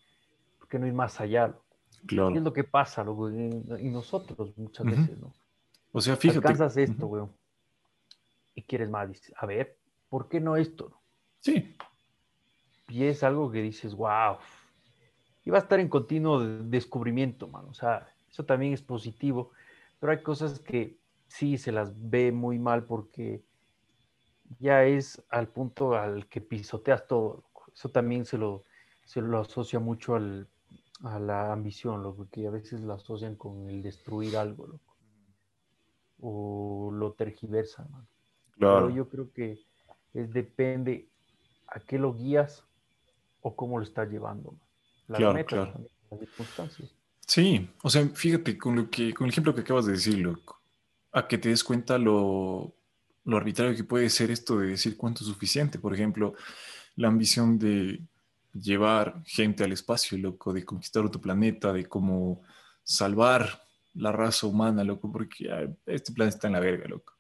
porque 0.59 0.79
no 0.79 0.87
ir 0.87 0.93
más 0.93 1.21
allá? 1.21 1.55
Claro. 2.07 2.33
¿Qué 2.33 2.39
es 2.39 2.45
lo 2.45 2.53
que 2.53 2.65
pasa? 2.65 3.05
Y 3.05 3.89
nosotros 3.89 4.57
muchas 4.57 4.87
veces, 4.87 5.19
¿no? 5.19 5.33
O 5.93 6.01
sea, 6.01 6.17
fíjate. 6.17 6.39
Alcanzas 6.39 6.77
esto, 6.77 7.07
güey. 7.07 7.25
Y 8.55 8.63
quieres 8.63 8.89
más. 8.89 9.09
Dices, 9.09 9.35
a 9.37 9.47
ver, 9.47 9.77
¿por 10.09 10.29
qué 10.29 10.41
no 10.41 10.57
esto? 10.57 10.93
Sí. 11.41 11.77
Y 12.89 13.05
es 13.05 13.23
algo 13.23 13.51
que 13.51 13.61
dices, 13.63 13.95
wow. 13.95 14.39
Y 15.45 15.51
va 15.51 15.59
a 15.59 15.61
estar 15.61 15.79
en 15.81 15.89
continuo 15.89 16.41
descubrimiento, 16.41 17.49
man. 17.49 17.67
O 17.69 17.75
sea, 17.75 18.09
eso 18.31 18.45
también 18.45 18.73
es 18.73 18.83
positivo. 18.83 19.51
Pero 19.99 20.13
hay 20.13 20.23
cosas 20.23 20.59
que 20.59 20.97
sí 21.27 21.59
se 21.59 21.73
las 21.73 21.93
ve 22.11 22.33
muy 22.33 22.59
mal 22.59 22.85
porque 22.85 23.43
ya 24.59 24.85
es 24.85 25.23
al 25.31 25.49
punto 25.49 25.95
al 25.95 26.27
que 26.27 26.41
pisoteas 26.41 27.07
todo. 27.07 27.45
Eso 27.73 27.91
también 27.91 28.25
se 28.25 28.37
lo, 28.37 28.65
se 29.05 29.21
lo 29.21 29.39
asocia 29.39 29.79
mucho 29.79 30.15
al, 30.15 30.49
a 31.03 31.19
la 31.19 31.53
ambición, 31.53 32.03
lo 32.03 32.17
que 32.31 32.47
a 32.47 32.51
veces 32.51 32.81
lo 32.81 32.95
asocian 32.95 33.37
con 33.37 33.69
el 33.69 33.83
destruir 33.83 34.37
algo, 34.37 34.67
loco. 34.67 34.97
O 36.21 36.91
lo 36.93 37.13
tergiversan, 37.13 37.89
Claro. 38.59 38.89
Pero 38.89 38.91
yo 38.91 39.09
creo 39.09 39.33
que 39.33 39.59
es 40.13 40.33
depende 40.33 41.09
a 41.69 41.81
qué 41.81 41.99
lo 41.99 42.13
guías 42.13 42.67
o 43.41 43.57
cómo 43.57 43.79
lo 43.79 43.85
estás 43.85 44.11
llevando. 44.11 44.55
Las 45.09 45.19
claro, 45.19 45.47
claro. 45.47 45.81
las 46.11 46.21
circunstancias. 46.21 46.95
Sí, 47.27 47.71
o 47.83 47.89
sea, 47.89 48.07
fíjate 48.09 48.59
con 48.59 48.77
lo 48.77 48.91
que, 48.91 49.15
con 49.15 49.27
el 49.27 49.31
ejemplo 49.31 49.55
que 49.55 49.63
acabas 49.63 49.87
de 49.87 49.93
decir, 49.93 50.19
loco, 50.19 50.61
a 51.13 51.27
que 51.27 51.39
te 51.39 51.49
des 51.49 51.65
cuenta 51.65 51.97
lo, 51.97 52.75
lo 53.25 53.37
arbitrario 53.37 53.77
que 53.77 53.85
puede 53.85 54.09
ser 54.11 54.31
esto 54.31 54.59
de 54.59 54.69
decir 54.69 54.97
cuánto 54.97 55.23
es 55.23 55.29
suficiente. 55.29 55.79
Por 55.79 55.95
ejemplo, 55.95 56.35
la 56.97 57.09
ambición 57.09 57.59
de 57.59 58.01
llevar 58.53 59.23
gente 59.25 59.65
al 59.65 59.73
espacio, 59.73 60.19
loco, 60.19 60.53
de 60.53 60.65
conquistar 60.65 61.05
otro 61.05 61.21
planeta, 61.21 61.73
de 61.73 61.87
cómo 61.87 62.43
salvar 62.83 63.63
la 63.95 64.13
raza 64.13 64.47
humana, 64.47 64.85
loco, 64.85 65.11
porque 65.11 65.49
este 65.87 66.13
planeta 66.13 66.37
está 66.37 66.47
en 66.49 66.55
la 66.55 66.61
verga, 66.61 66.89
loco. 66.89 67.15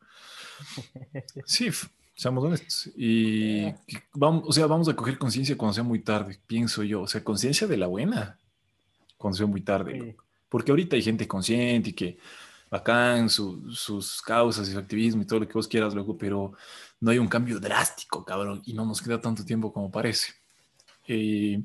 Sí, 1.47 1.71
seamos 2.15 2.45
honestos. 2.45 2.91
Y 2.97 3.73
vamos, 4.13 4.45
o 4.47 4.53
sea, 4.53 4.67
vamos 4.67 4.89
a 4.89 4.97
coger 4.97 5.19
conciencia 5.19 5.57
cuando 5.57 5.75
sea 5.75 5.85
muy 5.85 6.01
tarde, 6.01 6.39
pienso 6.47 6.83
yo. 6.83 7.03
O 7.03 7.07
sea, 7.07 7.25
conciencia 7.25 7.67
de 7.67 7.77
la 7.77 7.87
buena 7.87 8.39
cuando 9.17 9.39
sea 9.39 9.47
muy 9.47 9.63
tarde. 9.63 10.17
Porque 10.49 10.73
ahorita 10.73 10.97
hay 10.97 11.03
gente 11.03 11.27
consciente 11.27 11.91
y 11.91 11.93
que 11.93 12.19
bacán 12.71 13.29
sus 13.29 14.23
causas 14.23 14.69
y 14.69 14.73
su 14.73 14.79
activismo 14.79 15.23
y 15.23 15.27
todo 15.27 15.41
lo 15.41 15.49
que 15.49 15.55
vos 15.55 15.67
quieras, 15.67 15.95
loco, 15.95 16.17
pero 16.17 16.53
no 17.01 17.11
hay 17.11 17.19
un 17.19 17.27
cambio 17.27 17.59
drástico, 17.59 18.25
cabrón, 18.25 18.63
y 18.65 18.75
no 18.75 18.85
nos 18.85 19.03
queda 19.03 19.21
tanto 19.21 19.45
tiempo 19.45 19.73
como 19.73 19.91
parece. 19.91 20.35
Eh, 21.09 21.61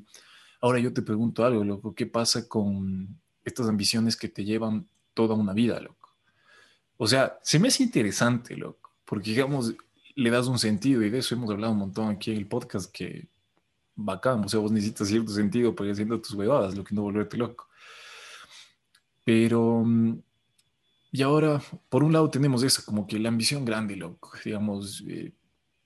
ahora 0.60 0.80
yo 0.80 0.92
te 0.92 1.02
pregunto 1.02 1.44
algo, 1.44 1.62
loco, 1.62 1.94
¿qué 1.94 2.06
pasa 2.06 2.48
con 2.48 3.08
estas 3.44 3.68
ambiciones 3.68 4.16
que 4.16 4.28
te 4.28 4.44
llevan 4.44 4.86
toda 5.14 5.34
una 5.34 5.52
vida, 5.52 5.78
loco? 5.80 6.10
O 6.96 7.06
sea, 7.06 7.38
se 7.42 7.58
me 7.58 7.68
hace 7.68 7.84
interesante, 7.84 8.56
loco, 8.56 8.90
porque 9.04 9.30
digamos, 9.30 9.74
le 10.16 10.30
das 10.30 10.48
un 10.48 10.58
sentido 10.58 11.02
y 11.02 11.10
de 11.10 11.18
eso 11.18 11.34
hemos 11.34 11.50
hablado 11.50 11.72
un 11.74 11.78
montón 11.78 12.08
aquí 12.08 12.32
en 12.32 12.38
el 12.38 12.46
podcast 12.46 12.90
que 12.90 13.28
bacán, 13.94 14.44
o 14.44 14.48
sea, 14.48 14.60
vos 14.60 14.72
necesitas 14.72 15.08
cierto 15.08 15.32
sentido 15.32 15.74
para 15.74 15.88
ir 15.88 15.92
haciendo 15.92 16.20
tus 16.20 16.34
huevadas, 16.34 16.74
lo 16.74 16.82
que 16.82 16.94
no 16.94 17.02
volverte 17.02 17.36
loco. 17.36 17.68
Pero, 19.24 19.82
mm, 19.84 20.18
y 21.16 21.22
ahora, 21.22 21.62
por 21.88 22.04
un 22.04 22.12
lado 22.12 22.28
tenemos 22.28 22.62
esa, 22.62 22.84
como 22.84 23.06
que 23.06 23.18
la 23.18 23.30
ambición 23.30 23.64
grande, 23.64 23.96
loco, 23.96 24.32
digamos, 24.44 25.02
eh, 25.08 25.32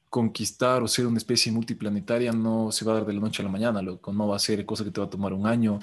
conquistar 0.08 0.82
o 0.82 0.88
ser 0.88 1.06
una 1.06 1.18
especie 1.18 1.52
multiplanetaria 1.52 2.32
no 2.32 2.72
se 2.72 2.84
va 2.84 2.90
a 2.90 2.94
dar 2.96 3.06
de 3.06 3.12
la 3.12 3.20
noche 3.20 3.40
a 3.40 3.44
la 3.44 3.52
mañana, 3.52 3.80
loco, 3.80 4.12
no 4.12 4.26
va 4.26 4.34
a 4.34 4.40
ser 4.40 4.66
cosa 4.66 4.82
que 4.82 4.90
te 4.90 5.00
va 5.00 5.06
a 5.06 5.10
tomar 5.10 5.32
un 5.32 5.46
año, 5.46 5.78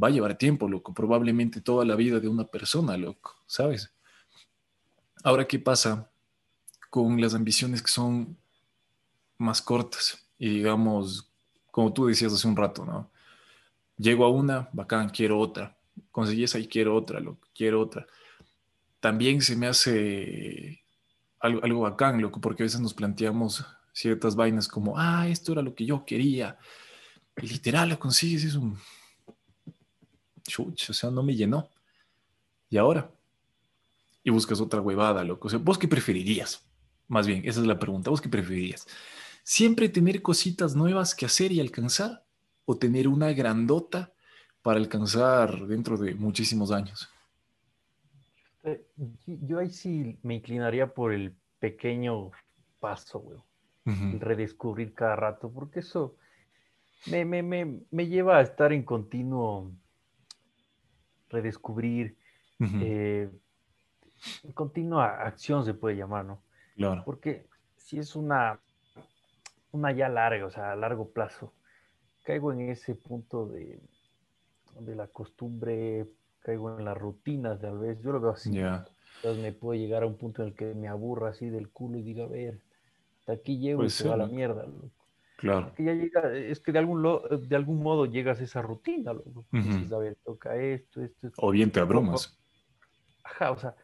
va 0.00 0.08
a 0.08 0.10
llevar 0.10 0.36
tiempo, 0.36 0.68
loco, 0.68 0.92
probablemente 0.92 1.62
toda 1.62 1.86
la 1.86 1.94
vida 1.94 2.20
de 2.20 2.28
una 2.28 2.44
persona, 2.44 2.98
loco, 2.98 3.36
¿sabes? 3.46 3.90
Ahora, 5.24 5.46
¿qué 5.46 5.58
pasa 5.58 6.10
con 6.90 7.18
las 7.22 7.32
ambiciones 7.32 7.80
que 7.80 7.90
son 7.90 8.36
más 9.38 9.62
cortas? 9.62 10.26
Y 10.38 10.50
digamos, 10.50 11.32
como 11.70 11.90
tú 11.94 12.04
decías 12.04 12.34
hace 12.34 12.46
un 12.46 12.56
rato, 12.56 12.84
¿no? 12.84 13.10
Llego 13.96 14.26
a 14.26 14.30
una, 14.30 14.68
bacán, 14.74 15.08
quiero 15.08 15.38
otra. 15.38 15.78
Conseguí 16.10 16.44
esa 16.44 16.58
y 16.58 16.68
quiero 16.68 16.94
otra, 16.94 17.18
loco, 17.18 17.48
quiero 17.54 17.80
otra. 17.80 18.06
También 19.02 19.42
se 19.42 19.56
me 19.56 19.66
hace 19.66 20.84
algo, 21.40 21.64
algo 21.64 21.80
bacán, 21.80 22.22
loco, 22.22 22.40
porque 22.40 22.62
a 22.62 22.66
veces 22.66 22.80
nos 22.80 22.94
planteamos 22.94 23.66
ciertas 23.92 24.36
vainas 24.36 24.68
como, 24.68 24.96
ah, 24.96 25.26
esto 25.26 25.50
era 25.50 25.60
lo 25.60 25.74
que 25.74 25.84
yo 25.84 26.04
quería. 26.06 26.56
Y 27.36 27.48
literal 27.48 27.88
lo 27.88 27.98
consigues, 27.98 28.44
es 28.44 28.54
un... 28.54 28.78
Chuch, 30.44 30.90
o 30.90 30.92
sea, 30.92 31.10
no 31.10 31.24
me 31.24 31.34
llenó. 31.34 31.68
¿Y 32.70 32.76
ahora? 32.76 33.10
Y 34.22 34.30
buscas 34.30 34.60
otra 34.60 34.80
huevada, 34.80 35.24
loco. 35.24 35.48
O 35.48 35.50
sea, 35.50 35.58
¿vos 35.58 35.78
qué 35.78 35.88
preferirías? 35.88 36.62
Más 37.08 37.26
bien, 37.26 37.42
esa 37.44 37.58
es 37.58 37.66
la 37.66 37.80
pregunta. 37.80 38.08
¿Vos 38.08 38.20
qué 38.20 38.28
preferirías? 38.28 38.86
¿Siempre 39.42 39.88
tener 39.88 40.22
cositas 40.22 40.76
nuevas 40.76 41.16
que 41.16 41.26
hacer 41.26 41.50
y 41.50 41.58
alcanzar? 41.58 42.24
¿O 42.66 42.76
tener 42.76 43.08
una 43.08 43.32
grandota 43.32 44.12
para 44.62 44.78
alcanzar 44.78 45.66
dentro 45.66 45.96
de 45.96 46.14
muchísimos 46.14 46.70
años? 46.70 47.08
Eh, 48.64 48.84
yo 49.26 49.58
ahí 49.58 49.70
sí 49.70 50.18
me 50.22 50.34
inclinaría 50.34 50.92
por 50.92 51.12
el 51.12 51.34
pequeño 51.58 52.30
paso, 52.80 53.20
güey. 53.20 53.38
redescubrir 54.18 54.94
cada 54.94 55.16
rato, 55.16 55.50
porque 55.52 55.80
eso 55.80 56.16
me, 57.06 57.24
me, 57.24 57.42
me, 57.42 57.80
me, 57.90 58.06
lleva 58.06 58.38
a 58.38 58.42
estar 58.42 58.72
en 58.72 58.84
continuo 58.84 59.72
redescubrir, 61.28 62.16
eh, 62.60 63.28
en 64.44 64.52
continua 64.52 65.22
acción 65.22 65.64
se 65.64 65.74
puede 65.74 65.96
llamar, 65.96 66.24
¿no? 66.24 66.42
Claro. 66.76 67.02
Porque 67.04 67.46
si 67.76 67.98
es 67.98 68.14
una, 68.14 68.60
una 69.72 69.90
ya 69.92 70.08
larga, 70.08 70.46
o 70.46 70.50
sea, 70.50 70.72
a 70.72 70.76
largo 70.76 71.10
plazo, 71.10 71.52
caigo 72.24 72.52
en 72.52 72.70
ese 72.70 72.94
punto 72.94 73.46
de, 73.46 73.80
de 74.78 74.94
la 74.94 75.08
costumbre 75.08 76.06
caigo 76.42 76.78
en 76.78 76.84
las 76.84 76.96
rutinas, 76.96 77.60
tal 77.60 77.78
vez, 77.78 78.00
yo 78.02 78.12
lo 78.12 78.20
veo 78.20 78.32
así. 78.32 78.56
Entonces 78.56 79.42
me 79.42 79.52
puedo 79.52 79.78
llegar 79.78 80.02
a 80.02 80.06
un 80.06 80.16
punto 80.16 80.42
en 80.42 80.48
el 80.48 80.54
que 80.54 80.74
me 80.74 80.88
aburra 80.88 81.30
así 81.30 81.48
del 81.48 81.70
culo 81.70 81.98
y 81.98 82.02
diga, 82.02 82.24
a 82.24 82.28
ver, 82.28 82.60
hasta 83.20 83.32
aquí 83.34 83.58
llego 83.58 83.84
y 83.84 83.90
se 83.90 84.08
va 84.08 84.14
a 84.14 84.18
la 84.18 84.26
mierda. 84.26 84.66
Claro. 85.36 85.72
ya 85.76 85.92
llega, 85.92 86.32
es 86.34 86.60
que 86.60 86.70
de 86.70 86.78
algún, 86.78 87.02
de 87.48 87.56
algún 87.56 87.82
modo 87.82 88.06
llegas 88.06 88.40
a 88.40 88.44
esa 88.44 88.62
rutina, 88.62 89.12
loco. 89.12 89.44
a 89.52 89.98
ver, 89.98 90.16
toca 90.24 90.56
esto, 90.56 91.02
esto, 91.02 91.30
O 91.38 91.50
bien 91.50 91.70
te 91.70 91.80
abrumas. 91.80 92.38
Ajá, 93.24 93.52
o 93.52 93.58
sea, 93.58 93.74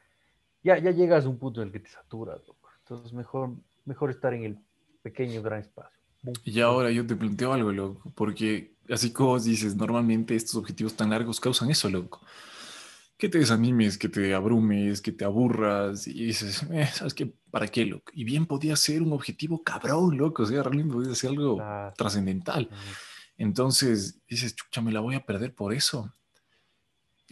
ya, 0.63 0.79
ya 0.79 0.91
llegas 0.91 1.25
a 1.25 1.29
un 1.29 1.39
punto 1.39 1.63
en 1.63 1.69
el 1.69 1.73
que 1.73 1.81
te 1.81 1.89
saturas, 1.89 2.41
loco. 2.47 2.69
Entonces 2.81 3.13
mejor, 3.13 3.55
mejor 3.85 4.11
estar 4.11 4.35
en 4.35 4.45
el 4.45 4.59
pequeño 5.03 5.43
gran 5.43 5.61
espacio. 5.61 5.99
Y 6.45 6.61
ahora 6.61 6.91
yo 6.91 7.07
te 7.07 7.15
planteo 7.15 7.53
algo, 7.53 7.71
loco, 7.73 8.13
porque 8.15 8.75
así 8.91 9.13
como 9.13 9.39
dices, 9.39 9.77
normalmente 9.77 10.35
estos 10.35 10.57
objetivos 10.57 10.95
tan 10.95 11.11
largos 11.11 11.41
causan 11.41 11.71
eso, 11.71 11.89
loco. 11.89 12.21
Que 13.17 13.29
te 13.29 13.39
desanimes, 13.39 13.99
que 13.99 14.09
te 14.09 14.33
abrumes, 14.33 15.01
que 15.01 15.13
te 15.13 15.25
aburras 15.25 16.07
y 16.07 16.27
dices, 16.27 16.65
eh, 16.71 16.89
¿sabes 16.93 17.15
qué? 17.15 17.33
¿Para 17.51 17.67
qué, 17.67 17.85
loco? 17.85 18.13
Y 18.15 18.25
bien 18.25 18.47
podía 18.47 18.77
ser 18.77 19.03
un 19.03 19.13
objetivo 19.13 19.63
cabrón, 19.63 20.17
loco, 20.17 20.45
o 20.45 20.47
sea, 20.47 20.63
realmente 20.63 20.95
podía 20.95 21.15
ser 21.15 21.31
algo 21.31 21.61
trascendental. 21.97 22.71
Entonces 23.37 24.21
dices, 24.29 24.55
chucha, 24.55 24.81
me 24.81 24.93
la 24.93 25.01
voy 25.01 25.15
a 25.15 25.25
perder 25.25 25.55
por 25.55 25.73
eso. 25.73 26.13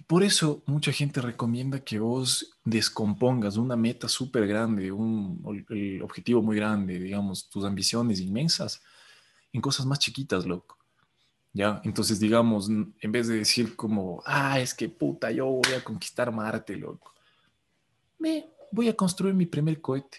Por 0.06 0.22
eso 0.22 0.62
mucha 0.66 0.92
gente 0.92 1.20
recomienda 1.20 1.80
que 1.80 1.98
vos 1.98 2.58
descompongas 2.64 3.56
una 3.56 3.76
meta 3.76 4.08
súper 4.08 4.46
grande, 4.46 4.92
un 4.92 5.66
el 5.70 6.02
objetivo 6.02 6.42
muy 6.42 6.56
grande, 6.56 6.98
digamos, 6.98 7.48
tus 7.48 7.64
ambiciones 7.64 8.20
inmensas, 8.20 8.82
en 9.52 9.60
cosas 9.60 9.86
más 9.86 9.98
chiquitas, 9.98 10.44
loco. 10.44 10.76
¿Ya? 11.56 11.80
Entonces, 11.84 12.20
digamos, 12.20 12.68
en 12.68 13.12
vez 13.12 13.28
de 13.28 13.38
decir 13.38 13.76
como, 13.76 14.22
ah, 14.26 14.60
es 14.60 14.75
que 14.75 14.90
puta, 14.90 15.30
yo 15.30 15.46
voy 15.46 15.72
a 15.75 15.82
conquistar 15.82 16.30
Marte, 16.30 16.76
loco. 16.76 17.14
Me 18.18 18.50
voy 18.70 18.88
a 18.90 18.94
construir 18.94 19.32
mi 19.32 19.46
primer 19.46 19.80
cohete. 19.80 20.18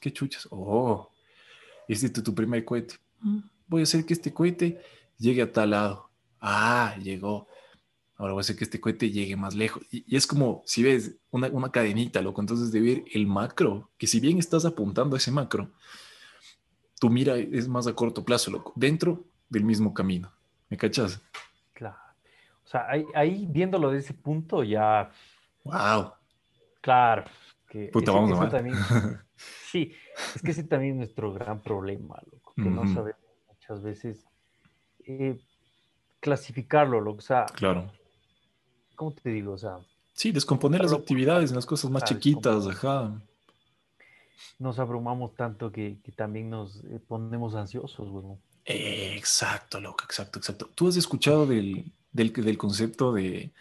¿Qué 0.00 0.12
chuchas? 0.12 0.48
Oh, 0.50 1.08
este 1.86 2.06
es 2.06 2.12
tu 2.12 2.34
primer 2.34 2.64
cohete. 2.64 2.96
Mm, 3.20 3.38
voy 3.68 3.82
a 3.82 3.84
hacer 3.84 4.04
que 4.04 4.12
este 4.12 4.34
cohete 4.34 4.80
llegue 5.18 5.40
a 5.40 5.52
tal 5.52 5.70
lado. 5.70 6.10
Ah, 6.40 6.96
llegó 7.00 7.46
ahora 8.16 8.32
voy 8.32 8.40
a 8.40 8.42
hacer 8.42 8.56
que 8.56 8.64
este 8.64 8.80
cohete 8.80 9.12
llegue 9.12 9.36
más 9.36 9.54
lejos. 9.54 9.84
Y, 9.92 10.16
es 10.16 10.26
como, 10.26 10.64
si 10.66 10.82
ves, 10.82 11.14
una, 11.30 11.46
una, 11.46 11.70
cadenita, 11.70 12.20
loco. 12.22 12.40
Entonces, 12.40 12.72
de 12.72 12.80
ver 12.80 13.04
el 13.12 13.28
macro, 13.28 13.92
que 13.98 14.08
si 14.08 14.18
bien 14.18 14.38
estás 14.38 14.64
apuntando 14.64 15.14
a 15.14 15.18
ese 15.18 15.30
macro, 15.30 15.70
tu 16.98 17.08
mira 17.08 17.36
es 17.36 17.68
más 17.68 17.86
a 17.86 17.94
corto 17.94 18.24
plazo, 18.24 18.50
loco, 18.50 18.72
dentro 18.74 19.24
del 19.48 19.64
mismo 19.64 19.92
camino. 19.94 20.32
¿Me 20.68 20.76
cachas? 20.76 21.20
Claro. 21.72 21.96
O 22.64 22.66
sea, 22.66 22.86
ahí, 23.14 23.46
viéndolo 23.48 23.90
de 23.90 23.98
ese 23.98 24.14
punto 24.14 24.62
ya... 24.62 25.10
¡Wow! 25.64 26.12
Claro. 26.80 27.24
Que 27.68 27.88
Puta, 27.88 28.12
vamos 28.12 28.38
a 28.40 28.48
también, 28.48 28.76
Sí, 29.36 29.92
es 30.34 30.42
que 30.42 30.50
ese 30.52 30.64
también 30.64 30.92
es 30.92 30.98
nuestro 30.98 31.32
gran 31.32 31.60
problema, 31.60 32.20
loco, 32.30 32.52
que 32.54 32.62
no 32.62 32.86
sabemos 32.86 33.20
muchas 33.48 33.82
veces 33.82 34.24
eh, 35.06 35.38
clasificarlo, 36.20 37.00
loco. 37.00 37.18
O 37.18 37.22
sea, 37.22 37.46
claro 37.46 37.90
¿cómo 38.94 39.12
te 39.12 39.30
digo? 39.30 39.52
O 39.52 39.58
sea... 39.58 39.78
Sí, 40.12 40.30
descomponer 40.30 40.82
las 40.82 40.92
actividades 40.92 41.50
en 41.50 41.56
las 41.56 41.66
cosas 41.66 41.90
más 41.90 42.04
chiquitas, 42.04 42.66
ajá. 42.66 43.20
Nos 44.58 44.78
abrumamos 44.78 45.34
tanto 45.34 45.72
que, 45.72 45.98
también 46.16 46.50
nos 46.50 46.84
eh, 46.84 47.00
ponemos 47.06 47.54
ansiosos, 47.56 48.08
güey. 48.08 48.24
Exacto, 48.64 49.80
loco, 49.80 50.04
exacto, 50.04 50.38
exacto. 50.38 50.70
¿Tú 50.74 50.88
has 50.88 50.96
escuchado 50.96 51.46
del, 51.46 51.92
del, 52.12 52.58
concepto 52.58 53.12
de, 53.12 53.52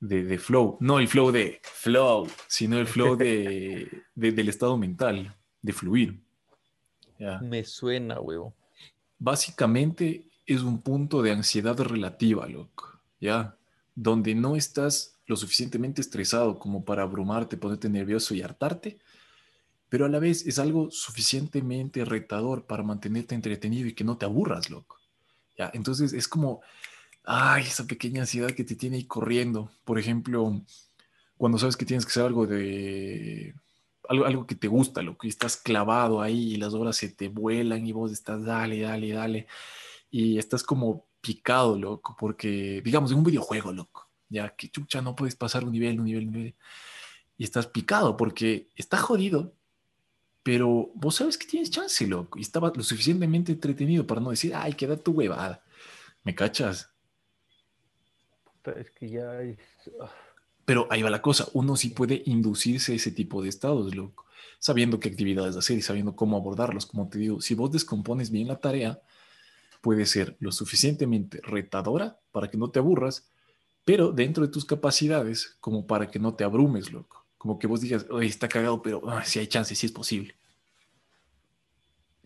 de, 0.00 0.38
flow? 0.38 0.76
No 0.80 0.98
el 0.98 1.08
flow 1.08 1.30
de 1.30 1.60
flow, 1.62 2.28
sino 2.46 2.78
el 2.78 2.86
flow 2.86 3.16
de, 3.16 4.04
del 4.14 4.48
estado 4.48 4.76
mental, 4.76 5.34
de 5.62 5.72
fluir. 5.72 6.20
Me 7.42 7.64
suena, 7.64 8.18
güey. 8.18 8.38
Básicamente 9.18 10.24
es 10.46 10.62
un 10.62 10.80
punto 10.80 11.20
de 11.22 11.32
ansiedad 11.32 11.78
relativa, 11.78 12.46
loco. 12.46 12.98
¿Ya? 13.20 13.54
donde 13.94 14.34
no 14.34 14.56
estás 14.56 15.18
lo 15.26 15.36
suficientemente 15.36 16.00
estresado 16.00 16.58
como 16.58 16.84
para 16.84 17.02
abrumarte, 17.02 17.58
ponerte 17.58 17.88
nervioso 17.90 18.34
y 18.34 18.40
hartarte, 18.40 18.98
pero 19.90 20.06
a 20.06 20.08
la 20.08 20.20
vez 20.20 20.46
es 20.46 20.58
algo 20.58 20.90
suficientemente 20.90 22.04
retador 22.04 22.64
para 22.64 22.84
mantenerte 22.84 23.34
entretenido 23.34 23.88
y 23.88 23.92
que 23.92 24.04
no 24.04 24.16
te 24.16 24.24
aburras, 24.24 24.70
loco. 24.70 24.96
¿ya? 25.58 25.70
Entonces 25.74 26.12
es 26.12 26.28
como, 26.28 26.62
ay, 27.24 27.64
esa 27.64 27.86
pequeña 27.86 28.22
ansiedad 28.22 28.52
que 28.52 28.64
te 28.64 28.76
tiene 28.76 28.96
ahí 28.96 29.04
corriendo. 29.04 29.70
Por 29.84 29.98
ejemplo, 29.98 30.62
cuando 31.36 31.58
sabes 31.58 31.76
que 31.76 31.84
tienes 31.84 32.06
que 32.06 32.10
hacer 32.10 32.24
algo 32.24 32.46
de, 32.46 33.52
algo, 34.08 34.26
algo 34.26 34.46
que 34.46 34.54
te 34.54 34.68
gusta, 34.68 35.02
lo 35.02 35.18
que 35.18 35.26
estás 35.26 35.56
clavado 35.56 36.22
ahí 36.22 36.54
y 36.54 36.56
las 36.56 36.72
horas 36.72 36.96
se 36.96 37.08
te 37.08 37.28
vuelan 37.28 37.84
y 37.84 37.92
vos 37.92 38.12
estás, 38.12 38.44
dale, 38.44 38.80
dale, 38.80 39.12
dale. 39.12 39.46
Y 40.08 40.38
estás 40.38 40.62
como 40.62 41.06
picado, 41.20 41.76
loco, 41.76 42.16
porque, 42.18 42.80
digamos, 42.84 43.10
en 43.10 43.18
un 43.18 43.24
videojuego, 43.24 43.72
loco, 43.72 44.08
ya 44.28 44.54
que 44.56 44.70
chucha, 44.70 45.02
no 45.02 45.16
puedes 45.16 45.34
pasar 45.36 45.64
un 45.64 45.72
nivel, 45.72 45.98
un 45.98 46.06
nivel, 46.06 46.26
un 46.28 46.32
nivel. 46.32 46.54
Y 47.36 47.44
estás 47.44 47.66
picado 47.66 48.16
porque 48.16 48.68
está 48.76 48.98
jodido, 48.98 49.54
pero 50.50 50.90
vos 50.96 51.14
sabes 51.14 51.38
que 51.38 51.46
tienes 51.46 51.70
chance, 51.70 52.04
loco, 52.08 52.36
y 52.36 52.42
estaba 52.42 52.72
lo 52.74 52.82
suficientemente 52.82 53.52
entretenido 53.52 54.04
para 54.04 54.20
no 54.20 54.30
decir, 54.30 54.52
ay, 54.52 54.72
queda 54.72 54.96
tu 54.96 55.12
huevada. 55.12 55.62
¿Me 56.24 56.34
cachas? 56.34 56.90
Es 58.76 58.90
que 58.90 59.10
ya 59.10 59.40
es... 59.42 59.58
Ah. 60.02 60.10
Pero 60.64 60.88
ahí 60.90 61.02
va 61.02 61.10
la 61.10 61.22
cosa, 61.22 61.46
uno 61.52 61.76
sí 61.76 61.90
puede 61.90 62.24
inducirse 62.26 62.90
a 62.90 62.96
ese 62.96 63.12
tipo 63.12 63.40
de 63.40 63.48
estados, 63.48 63.94
loco, 63.94 64.26
sabiendo 64.58 64.98
qué 64.98 65.10
actividades 65.10 65.56
hacer 65.56 65.78
y 65.78 65.82
sabiendo 65.82 66.16
cómo 66.16 66.36
abordarlos. 66.36 66.84
Como 66.84 67.08
te 67.08 67.20
digo, 67.20 67.40
si 67.40 67.54
vos 67.54 67.70
descompones 67.70 68.32
bien 68.32 68.48
la 68.48 68.58
tarea, 68.58 69.00
puede 69.80 70.04
ser 70.04 70.36
lo 70.40 70.50
suficientemente 70.50 71.40
retadora 71.44 72.18
para 72.32 72.50
que 72.50 72.58
no 72.58 72.72
te 72.72 72.80
aburras, 72.80 73.30
pero 73.84 74.10
dentro 74.10 74.44
de 74.44 74.52
tus 74.52 74.64
capacidades, 74.64 75.56
como 75.60 75.86
para 75.86 76.10
que 76.10 76.18
no 76.18 76.34
te 76.34 76.42
abrumes, 76.42 76.90
loco. 76.90 77.24
Como 77.38 77.56
que 77.56 77.68
vos 77.68 77.80
digas, 77.80 78.04
oye, 78.10 78.26
está 78.26 78.48
cagado, 78.48 78.82
pero 78.82 79.00
si 79.24 79.38
hay 79.38 79.46
chance, 79.46 79.76
si 79.76 79.86
es 79.86 79.92
posible. 79.92 80.39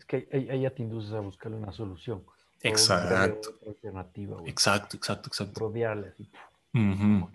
Es 0.07 0.27
que 0.27 0.27
ahí, 0.31 0.61
ya 0.61 0.69
te 0.69 0.83
induces 0.83 1.13
a 1.13 1.19
buscarle 1.19 1.57
una 1.57 1.71
solución. 1.71 2.23
Exacto. 2.61 3.49
alternativa, 3.65 4.37
Exacto, 4.45 4.97
exacto, 4.97 5.29
exacto. 5.29 5.59
Rodearle 5.59 6.09
así. 6.09 6.29
en 6.73 7.31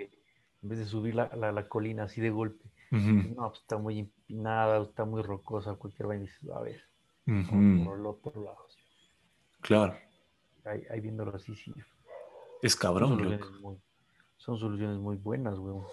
vez 0.62 0.78
de 0.78 0.86
subir 0.86 1.14
la, 1.14 1.28
la, 1.34 1.68
colina 1.68 2.04
así 2.04 2.20
de 2.20 2.30
golpe. 2.30 2.64
No, 2.90 3.48
pues, 3.48 3.60
está 3.60 3.78
muy 3.78 4.00
empinada, 4.00 4.82
está 4.82 5.04
muy 5.04 5.22
rocosa, 5.22 5.74
cualquier 5.74 6.08
vaina 6.08 6.24
dices, 6.24 6.50
a 6.50 6.60
ver, 6.60 6.82
por 7.24 7.98
el 7.98 8.06
otro 8.06 8.42
lado. 8.42 8.66
Claro. 9.60 9.94
Ahí, 10.64 11.00
viéndolo 11.00 11.34
así, 11.34 11.54
sí. 11.54 11.72
Es 12.62 12.76
cabrón, 12.76 13.10
son 13.10 13.18
soluciones, 13.18 13.60
muy, 13.60 13.76
son 14.36 14.58
soluciones 14.58 14.98
muy 14.98 15.16
buenas, 15.16 15.58
weón. 15.58 15.84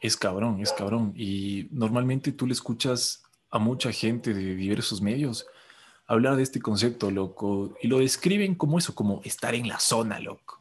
Es 0.00 0.16
cabrón, 0.16 0.60
es 0.60 0.72
cabrón. 0.72 1.12
Y 1.16 1.68
normalmente 1.70 2.32
tú 2.32 2.46
le 2.46 2.52
escuchas 2.52 3.22
a 3.50 3.58
mucha 3.58 3.92
gente 3.92 4.32
de 4.32 4.54
diversos 4.54 5.02
medios 5.02 5.46
hablar 6.06 6.36
de 6.36 6.42
este 6.42 6.60
concepto, 6.60 7.10
loco, 7.10 7.76
y 7.80 7.88
lo 7.88 7.98
describen 7.98 8.54
como 8.54 8.78
eso, 8.78 8.94
como 8.94 9.20
estar 9.24 9.54
en 9.54 9.68
la 9.68 9.78
zona, 9.78 10.18
loco. 10.20 10.60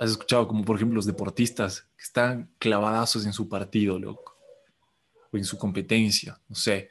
Has 0.00 0.10
escuchado 0.10 0.48
como, 0.48 0.64
por 0.64 0.76
ejemplo, 0.76 0.96
los 0.96 1.06
deportistas 1.06 1.82
que 1.96 2.02
están 2.02 2.50
clavadazos 2.58 3.26
en 3.26 3.32
su 3.32 3.48
partido, 3.48 3.98
loco, 3.98 4.36
o 5.32 5.36
en 5.36 5.44
su 5.44 5.58
competencia, 5.58 6.38
no 6.48 6.56
sé. 6.56 6.90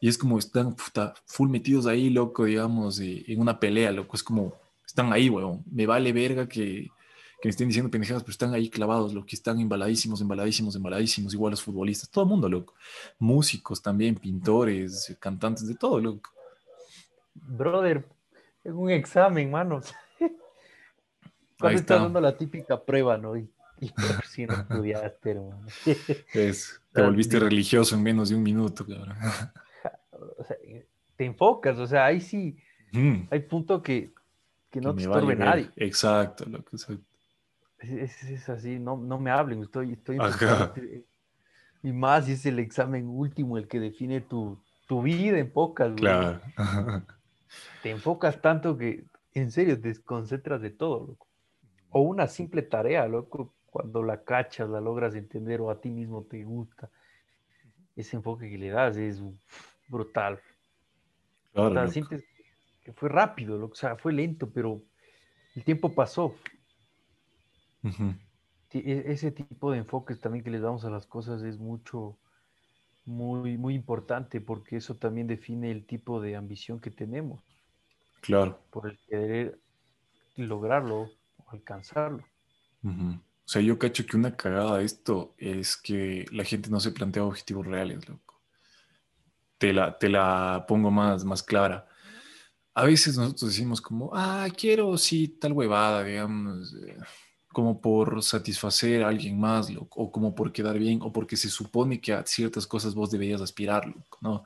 Y 0.00 0.08
es 0.08 0.18
como 0.18 0.38
están 0.38 0.76
full 1.24 1.48
metidos 1.48 1.86
ahí, 1.86 2.10
loco, 2.10 2.44
digamos, 2.44 3.00
en 3.00 3.40
una 3.40 3.58
pelea, 3.58 3.92
loco. 3.92 4.16
Es 4.16 4.22
como, 4.22 4.54
están 4.86 5.12
ahí, 5.12 5.30
weón. 5.30 5.64
Me 5.70 5.86
vale 5.86 6.12
verga 6.12 6.48
que, 6.48 6.90
me 7.42 7.50
estén 7.50 7.68
diciendo 7.68 7.90
pendejadas, 7.90 8.22
pero 8.22 8.32
están 8.32 8.54
ahí 8.54 8.68
clavados, 8.68 9.14
lo 9.14 9.24
que 9.24 9.36
están 9.36 9.60
embaladísimos, 9.60 10.20
embaladísimos, 10.20 10.76
embaladísimos, 10.76 11.32
igual 11.32 11.52
los 11.52 11.62
futbolistas, 11.62 12.10
todo 12.10 12.24
el 12.24 12.30
mundo, 12.30 12.48
loco. 12.48 12.74
Músicos 13.18 13.80
también, 13.80 14.16
pintores, 14.16 15.16
cantantes, 15.18 15.66
de 15.66 15.76
todo, 15.76 16.00
loco. 16.00 16.30
Brother, 17.42 18.04
es 18.64 18.72
un 18.72 18.90
examen, 18.90 19.50
manos. 19.50 19.94
Cuando 21.58 21.78
estás 21.78 22.02
dando 22.02 22.20
la 22.20 22.36
típica 22.36 22.82
prueba, 22.82 23.16
¿no? 23.16 23.36
Y, 23.36 23.48
por 23.94 24.26
si 24.26 24.46
no 24.46 24.54
estudiaste, 24.54 25.30
hermano. 25.30 25.66
Es, 26.32 26.80
te 26.92 27.02
volviste 27.02 27.38
religioso 27.38 27.94
en 27.94 28.02
menos 28.02 28.30
de 28.30 28.34
un 28.34 28.42
minuto, 28.42 28.86
cabrón. 28.86 29.16
O 30.38 30.44
sea, 30.44 30.56
te 31.16 31.24
enfocas, 31.24 31.78
o 31.78 31.86
sea, 31.86 32.06
ahí 32.06 32.20
sí, 32.20 32.56
hay 33.30 33.40
punto 33.40 33.82
que, 33.82 34.12
que 34.70 34.80
no 34.80 34.94
te 34.94 35.02
estorbe 35.02 35.36
nadie. 35.36 35.70
Exacto, 35.76 36.46
lo 36.46 36.64
que 36.64 36.76
es, 37.78 38.48
así, 38.48 38.78
no, 38.78 38.96
no 38.96 39.18
me 39.18 39.30
hablen, 39.30 39.62
estoy, 39.62 39.92
estoy 39.92 40.18
y 41.82 41.92
más 41.92 42.24
si 42.24 42.32
es 42.32 42.44
el 42.46 42.58
examen 42.58 43.06
último 43.06 43.58
el 43.58 43.68
que 43.68 43.78
define 43.78 44.20
tu, 44.20 44.58
tu 44.88 45.02
vida 45.02 45.38
en 45.38 45.50
pocas. 45.50 45.92
Claro. 45.94 46.40
Te 47.82 47.90
enfocas 47.90 48.40
tanto 48.40 48.76
que 48.76 49.04
en 49.34 49.50
serio 49.50 49.80
te 49.80 49.88
desconcentras 49.88 50.60
de 50.60 50.70
todo, 50.70 51.06
loco. 51.06 51.26
O 51.90 52.00
una 52.00 52.26
simple 52.26 52.62
tarea, 52.62 53.06
loco, 53.06 53.54
cuando 53.66 54.02
la 54.02 54.24
cachas, 54.24 54.68
la 54.68 54.80
logras 54.80 55.14
entender 55.14 55.60
o 55.60 55.70
a 55.70 55.80
ti 55.80 55.90
mismo 55.90 56.24
te 56.24 56.42
gusta, 56.44 56.90
ese 57.94 58.16
enfoque 58.16 58.50
que 58.50 58.58
le 58.58 58.70
das 58.70 58.96
es 58.96 59.22
brutal. 59.88 60.40
Claro, 61.52 61.88
sientes 61.88 62.24
que 62.82 62.92
fue 62.92 63.08
rápido, 63.08 63.64
o 63.64 63.74
sea, 63.74 63.96
fue 63.96 64.12
lento, 64.12 64.50
pero 64.50 64.82
el 65.54 65.64
tiempo 65.64 65.94
pasó. 65.94 66.34
E, 68.72 69.04
ese 69.06 69.30
tipo 69.30 69.72
de 69.72 69.78
enfoques 69.78 70.20
también 70.20 70.44
que 70.44 70.50
les 70.50 70.62
damos 70.62 70.84
a 70.84 70.90
las 70.90 71.06
cosas 71.06 71.42
es 71.42 71.58
mucho, 71.58 72.18
muy, 73.06 73.56
muy 73.56 73.74
importante 73.74 74.40
porque 74.40 74.76
eso 74.76 74.96
también 74.96 75.26
define 75.26 75.70
el 75.70 75.86
tipo 75.86 76.20
de 76.20 76.36
ambición 76.36 76.80
que 76.80 76.90
tenemos. 76.90 77.42
Claro. 78.20 78.60
Por 78.70 78.90
el 78.90 78.98
querer 79.08 79.60
lograrlo, 80.36 81.10
alcanzarlo. 81.48 82.24
O 82.82 83.48
sea, 83.48 83.62
yo 83.62 83.78
cacho 83.78 84.06
que 84.06 84.16
una 84.16 84.36
cagada 84.36 84.78
de 84.78 84.84
esto 84.84 85.34
es 85.38 85.76
que 85.76 86.24
la 86.32 86.44
gente 86.44 86.70
no 86.70 86.80
se 86.80 86.92
plantea 86.92 87.24
objetivos 87.24 87.66
reales, 87.66 88.08
loco. 88.08 88.42
Te 89.58 89.72
la, 89.72 89.96
te 89.98 90.08
la 90.08 90.64
pongo 90.68 90.90
más, 90.90 91.24
más 91.24 91.42
clara. 91.42 91.88
A 92.74 92.84
veces 92.84 93.16
nosotros 93.16 93.50
decimos 93.50 93.80
como, 93.80 94.10
ah, 94.12 94.46
quiero 94.56 94.96
sí 94.98 95.28
tal 95.28 95.52
huevada, 95.52 96.04
digamos. 96.04 96.74
Eh, 96.74 96.96
como 97.56 97.80
por 97.80 98.22
satisfacer 98.22 99.02
a 99.02 99.08
alguien 99.08 99.40
más, 99.40 99.68
o 99.78 100.12
como 100.12 100.34
por 100.34 100.52
quedar 100.52 100.78
bien, 100.78 100.98
o 101.00 101.10
porque 101.10 101.38
se 101.38 101.48
supone 101.48 102.02
que 102.02 102.12
a 102.12 102.22
ciertas 102.26 102.66
cosas 102.66 102.94
vos 102.94 103.10
deberías 103.10 103.40
aspirar, 103.40 103.94
¿no? 104.20 104.44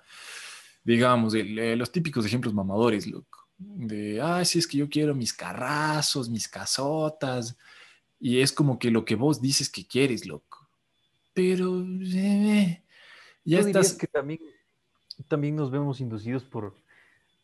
Digamos, 0.84 1.34
los 1.34 1.90
típicos 1.90 2.24
ejemplos 2.24 2.54
mamadores, 2.54 3.08
loco, 3.08 3.39
de, 3.60 4.20
ah, 4.22 4.44
si 4.44 4.58
es 4.58 4.66
que 4.66 4.78
yo 4.78 4.88
quiero 4.88 5.14
mis 5.14 5.32
carrazos, 5.32 6.30
mis 6.30 6.48
casotas, 6.48 7.56
y 8.18 8.40
es 8.40 8.52
como 8.52 8.78
que 8.78 8.90
lo 8.90 9.04
que 9.04 9.14
vos 9.14 9.40
dices 9.40 9.68
que 9.68 9.86
quieres, 9.86 10.26
loco. 10.26 10.68
Pero, 11.34 11.84
eh, 12.02 12.82
ya 13.44 13.60
estás... 13.60 13.92
que 13.92 14.06
también, 14.06 14.40
también 15.28 15.56
nos 15.56 15.70
vemos 15.70 16.00
inducidos 16.00 16.44
por, 16.44 16.74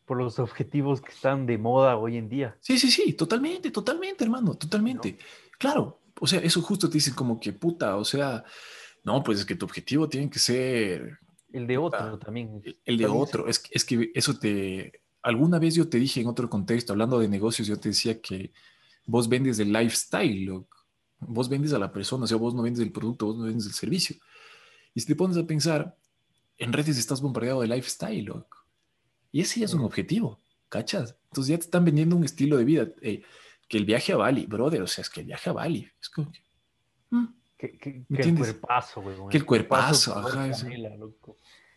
por 0.05 0.17
los 0.17 0.39
objetivos 0.39 1.01
que 1.01 1.11
están 1.11 1.45
de 1.45 1.57
moda 1.57 1.97
hoy 1.97 2.17
en 2.17 2.29
día. 2.29 2.57
Sí, 2.59 2.77
sí, 2.79 2.91
sí, 2.91 3.13
totalmente, 3.13 3.71
totalmente, 3.71 4.23
hermano, 4.23 4.55
totalmente. 4.55 5.17
Claro, 5.57 5.99
o 6.19 6.27
sea, 6.27 6.39
eso 6.39 6.61
justo 6.61 6.89
te 6.89 6.95
dicen 6.95 7.13
como 7.13 7.39
que 7.39 7.53
puta, 7.53 7.95
o 7.95 8.05
sea, 8.05 8.43
no, 9.03 9.23
pues 9.23 9.39
es 9.39 9.45
que 9.45 9.55
tu 9.55 9.65
objetivo 9.65 10.09
tiene 10.09 10.29
que 10.29 10.39
ser... 10.39 11.19
El 11.53 11.65
de 11.65 11.77
otro 11.77 12.19
también. 12.19 12.61
El 12.85 12.97
de 12.97 13.05
otro, 13.05 13.47
es, 13.47 13.63
es 13.71 13.85
que 13.85 14.11
eso 14.13 14.37
te... 14.37 15.01
Alguna 15.27 15.59
vez 15.59 15.75
yo 15.75 15.89
te 15.89 15.97
dije 15.97 16.21
en 16.21 16.27
otro 16.27 16.49
contexto, 16.49 16.93
hablando 16.93 17.19
de 17.19 17.27
negocios, 17.27 17.67
yo 17.67 17.77
te 17.77 17.89
decía 17.89 18.21
que 18.21 18.53
vos 19.05 19.27
vendes 19.27 19.59
el 19.59 19.73
lifestyle, 19.73 20.63
vos 21.19 21.49
vendes 21.49 21.73
a 21.73 21.79
la 21.79 21.91
persona, 21.91 22.23
o 22.23 22.27
sea, 22.27 22.37
vos 22.37 22.55
no 22.55 22.61
vendes 22.61 22.81
el 22.81 22.93
producto, 22.93 23.25
vos 23.25 23.35
no 23.35 23.43
vendes 23.43 23.65
el 23.65 23.73
servicio. 23.73 24.15
Y 24.93 25.01
si 25.01 25.07
te 25.07 25.15
pones 25.17 25.35
a 25.35 25.45
pensar, 25.45 25.97
en 26.57 26.71
redes 26.71 26.97
estás 26.97 27.19
bombardeado 27.19 27.59
de 27.59 27.67
lifestyle, 27.67 28.23
loco. 28.23 28.57
Y 29.33 29.41
ese 29.41 29.59
ya 29.59 29.65
es 29.65 29.73
un 29.73 29.81
objetivo, 29.81 30.39
¿cachas? 30.69 31.17
Entonces 31.25 31.49
ya 31.49 31.57
te 31.57 31.65
están 31.65 31.83
vendiendo 31.83 32.15
un 32.15 32.23
estilo 32.23 32.55
de 32.55 32.63
vida. 32.63 32.87
Eh, 33.01 33.21
que 33.67 33.77
el 33.77 33.83
viaje 33.83 34.13
a 34.13 34.15
Bali, 34.15 34.45
brother, 34.45 34.81
o 34.81 34.87
sea, 34.87 35.01
es 35.01 35.09
que 35.09 35.19
el 35.19 35.25
viaje 35.25 35.49
a 35.49 35.53
Bali, 35.53 35.91
es 36.01 36.09
como 36.09 36.31
que... 36.31 36.39
Mm, 37.09 37.25
que, 37.57 38.05
el 38.07 38.37
cuerpazo, 38.37 39.01
güey. 39.01 39.17
Que 39.29 39.37
el 39.39 39.45
cuerpazo, 39.45 40.17
ajá. 40.17 40.47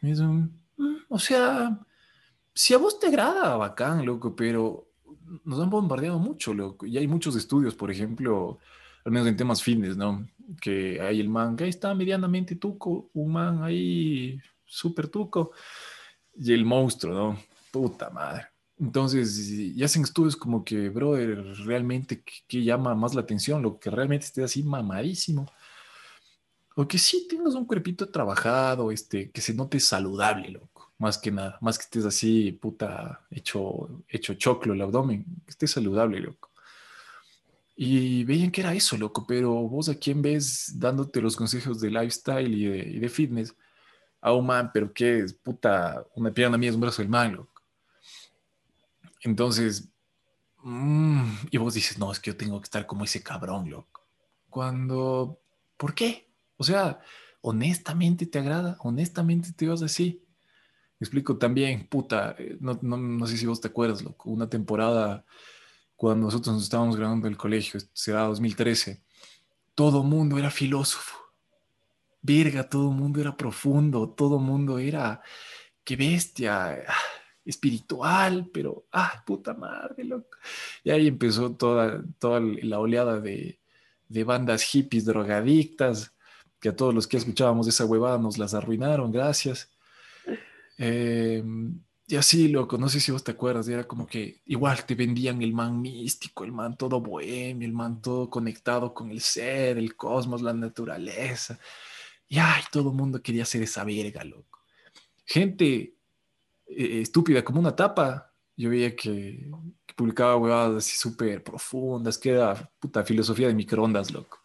Mm, 0.03 0.51
o 1.09 1.19
sea, 1.19 1.81
si 2.55 2.75
a 2.75 2.79
vos 2.79 2.99
te 2.99 3.09
agrada, 3.09 3.57
bacán, 3.57 4.05
loco, 4.05 4.35
pero 4.35 4.89
nos 5.45 5.61
han 5.61 5.71
bombardeado 5.71 6.19
mucho, 6.19 6.53
loco. 6.55 6.87
Y 6.87 6.99
hay 6.99 7.07
muchos 7.07 7.37
estudios, 7.37 7.75
por 7.75 7.91
ejemplo, 7.91 8.59
al 9.05 9.13
menos 9.13 9.29
en 9.29 9.37
temas 9.37 9.63
fitness, 9.63 9.97
¿no? 9.97 10.27
Que 10.61 11.01
hay 11.01 11.21
el 11.21 11.29
man 11.29 11.57
que 11.57 11.65
ahí 11.65 11.71
está 11.71 11.95
medianamente 11.95 12.57
tuco, 12.57 13.11
un 13.15 13.33
man 13.33 13.63
ahí 13.63 14.41
súper 14.65 15.09
tuco, 15.09 15.53
y 16.35 16.53
el 16.53 16.65
monstruo, 16.65 17.15
¿no? 17.15 17.39
Puta 17.71 18.11
madre. 18.11 18.47
Entonces, 18.79 19.51
y 19.51 19.83
hacen 19.85 20.03
estudios 20.03 20.37
como 20.37 20.65
que, 20.65 20.89
brother, 20.89 21.45
realmente, 21.67 22.25
¿qué, 22.49 22.65
llama 22.65 22.95
más 22.95 23.15
la 23.15 23.21
atención? 23.21 23.63
Lo 23.63 23.79
que 23.79 23.91
realmente 23.91 24.27
esté 24.27 24.43
así 24.43 24.63
mamadísimo. 24.63 25.47
O 26.77 26.89
que 26.89 26.97
sí 26.99 27.27
tengas 27.29 27.55
un 27.55 27.67
cuerpito 27.67 28.09
trabajado, 28.09 28.91
este, 28.91 29.31
que 29.31 29.41
se 29.43 29.53
note 29.53 29.79
saludable, 29.81 30.49
loco. 30.51 30.70
Más 31.01 31.17
que 31.17 31.31
nada. 31.31 31.57
Más 31.63 31.79
que 31.79 31.85
estés 31.85 32.05
así, 32.05 32.53
puta, 32.53 33.23
hecho, 33.31 33.89
hecho 34.07 34.35
choclo 34.35 34.75
el 34.75 34.83
abdomen. 34.83 35.25
Que 35.47 35.51
esté 35.51 35.67
saludable, 35.67 36.21
loco. 36.21 36.51
Y 37.75 38.23
veían 38.25 38.51
que 38.51 38.61
era 38.61 38.75
eso, 38.75 38.99
loco, 38.99 39.25
pero 39.27 39.51
vos 39.51 39.89
a 39.89 39.95
quién 39.95 40.21
ves 40.21 40.79
dándote 40.79 41.23
los 41.23 41.35
consejos 41.37 41.81
de 41.81 41.89
lifestyle 41.91 42.55
y 42.55 42.99
de, 43.01 43.09
fitness, 43.09 43.57
a 44.21 44.35
un 44.35 44.45
man, 44.45 44.71
pero 44.75 44.93
que 44.93 45.21
es 45.21 45.33
puta, 45.33 46.05
una 46.15 46.31
pierna 46.31 46.59
mía 46.59 46.69
es 46.69 46.75
un 46.75 46.83
brazo 46.83 47.01
del 47.01 47.09
man, 47.09 47.33
loco. 47.33 47.63
Entonces, 49.23 49.89
mm, 50.63 51.33
y 51.51 51.57
vos 51.57 51.73
dices, 51.73 51.99
no, 51.99 52.13
es 52.13 52.21
que 52.21 52.33
yo 52.33 52.37
tengo 52.37 52.61
que 52.61 52.67
estar 52.67 52.85
como 52.85 53.05
ese 53.05 53.23
cabrón, 53.23 53.71
loco. 53.71 54.07
Cuando, 54.51 55.41
¿por 55.79 55.95
qué? 55.95 56.29
O 56.59 56.65
sea, 56.65 57.01
honestamente 57.41 58.27
te 58.27 58.39
agrada, 58.39 58.77
honestamente 58.81 59.55
te 59.55 59.67
vas 59.67 59.81
así. 59.81 60.23
Explico 61.01 61.39
también, 61.39 61.87
puta, 61.89 62.37
eh, 62.39 62.59
no, 62.61 62.79
no, 62.83 62.99
no 62.99 63.27
sé 63.27 63.39
si 63.39 63.47
vos 63.47 63.61
te 63.61 63.69
acuerdas, 63.69 64.03
loco, 64.03 64.31
una 64.31 64.49
temporada 64.49 65.25
cuando 65.97 66.27
nosotros 66.27 66.55
nos 66.55 66.65
estábamos 66.65 66.97
graduando 66.97 67.27
del 67.27 67.37
colegio, 67.37 67.81
será 67.93 68.23
2013, 68.23 69.03
todo 69.75 70.03
mundo 70.03 70.39
era 70.39 70.51
filósofo. 70.51 71.17
Verga, 72.23 72.69
todo 72.69 72.91
mundo 72.91 73.21
era 73.21 73.37
profundo, 73.37 74.11
todo 74.11 74.39
mundo 74.39 74.79
era, 74.79 75.23
qué 75.85 75.97
bestia, 75.97 76.85
ah, 76.87 76.95
espiritual, 77.45 78.51
pero, 78.53 78.87
ah, 78.93 79.23
puta 79.27 79.55
madre, 79.55 80.05
loco. 80.05 80.37
Y 80.85 80.91
ahí 80.91 81.07
empezó 81.09 81.57
toda, 81.57 82.03
toda 82.19 82.41
la 82.41 82.79
oleada 82.79 83.21
de, 83.21 83.59
de 84.09 84.25
bandas 84.25 84.63
hippies 84.63 85.07
drogadictas, 85.07 86.15
que 86.61 86.69
a 86.69 86.77
todos 86.77 86.95
los 86.95 87.07
que 87.07 87.17
escuchábamos 87.17 87.69
esa 87.69 87.87
huevada 87.87 88.19
nos 88.19 88.37
las 88.39 88.55
arruinaron, 88.55 89.11
gracias. 89.13 89.71
Eh, 90.83 91.45
y 92.07 92.17
así, 92.17 92.49
loco, 92.49 92.79
no 92.79 92.89
sé 92.89 92.99
si 93.01 93.13
vos 93.13 93.23
te 93.23 93.33
acuerdas, 93.33 93.69
era 93.69 93.85
como 93.85 94.07
que 94.07 94.41
igual 94.47 94.85
te 94.85 94.95
vendían 94.95 95.43
el 95.43 95.53
man 95.53 95.81
místico, 95.81 96.43
el 96.43 96.53
man 96.53 96.77
todo 96.77 97.01
bohemio, 97.01 97.69
el 97.69 97.75
man 97.75 98.01
todo 98.01 98.29
conectado 98.31 98.93
con 98.95 99.11
el 99.11 99.21
ser, 99.21 99.79
el 99.79 99.95
cosmos, 99.95 100.43
la 100.43 100.55
naturaleza. 100.55 101.61
Y 102.29 102.39
ay, 102.39 102.63
todo 102.73 102.91
el 102.91 102.97
mundo 102.97 103.23
quería 103.23 103.45
ser 103.45 103.63
esa 103.63 103.85
verga, 103.85 104.25
loco. 104.25 104.59
Gente 105.27 105.95
eh, 106.67 107.01
estúpida 107.03 107.45
como 107.45 107.61
una 107.61 107.77
tapa. 107.77 108.33
Yo 108.57 108.71
veía 108.71 108.97
que, 108.97 109.49
publicaba 109.95 110.37
huevadas 110.37 110.79
así 110.79 110.97
súper 110.97 111.45
profundas, 111.45 112.17
que 112.17 112.31
era 112.31 112.55
puta 112.81 113.05
filosofía 113.05 113.49
de 113.49 113.55
microondas, 113.55 114.11
loco. 114.11 114.41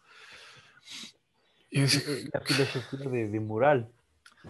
la 1.70 2.40
filosofía 2.42 3.10
de 3.10 3.40
mural. 3.40 3.90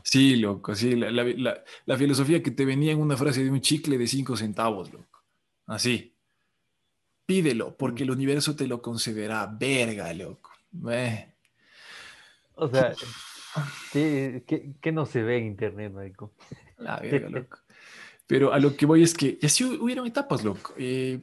Sí, 0.02 0.36
loco, 0.36 0.74
sí, 0.74 0.94
la, 0.94 1.96
filosofía 1.96 2.42
que 2.42 2.50
te 2.50 2.64
venía 2.64 2.92
en 2.92 3.00
una 3.00 3.16
frase 3.16 3.42
de 3.42 3.50
un 3.50 3.60
chicle 3.60 3.98
de 3.98 4.06
cinco 4.06 4.36
centavos, 4.36 4.92
loco. 4.92 5.22
Así. 5.66 6.14
Pídelo, 7.26 7.76
porque 7.76 8.04
el 8.04 8.10
universo 8.10 8.54
te 8.54 8.66
lo 8.66 8.80
concederá. 8.80 9.46
Verga, 9.46 10.12
loco. 10.14 10.50
O 12.54 12.68
sea, 12.68 12.94
¿qué, 13.92 14.92
no 14.92 15.06
se 15.06 15.22
ve 15.22 15.38
en 15.38 15.46
internet, 15.46 15.92
loco? 15.92 16.32
La 16.78 16.98
verga, 17.02 17.28
loco. 17.28 17.58
Pero 18.26 18.52
a 18.52 18.58
lo 18.58 18.76
que 18.76 18.86
voy 18.86 19.02
es 19.02 19.14
que, 19.14 19.38
y 19.40 19.46
así 19.46 19.64
hubieron 19.64 20.06
etapas, 20.06 20.44
loco. 20.44 20.74
Eh, 20.76 21.20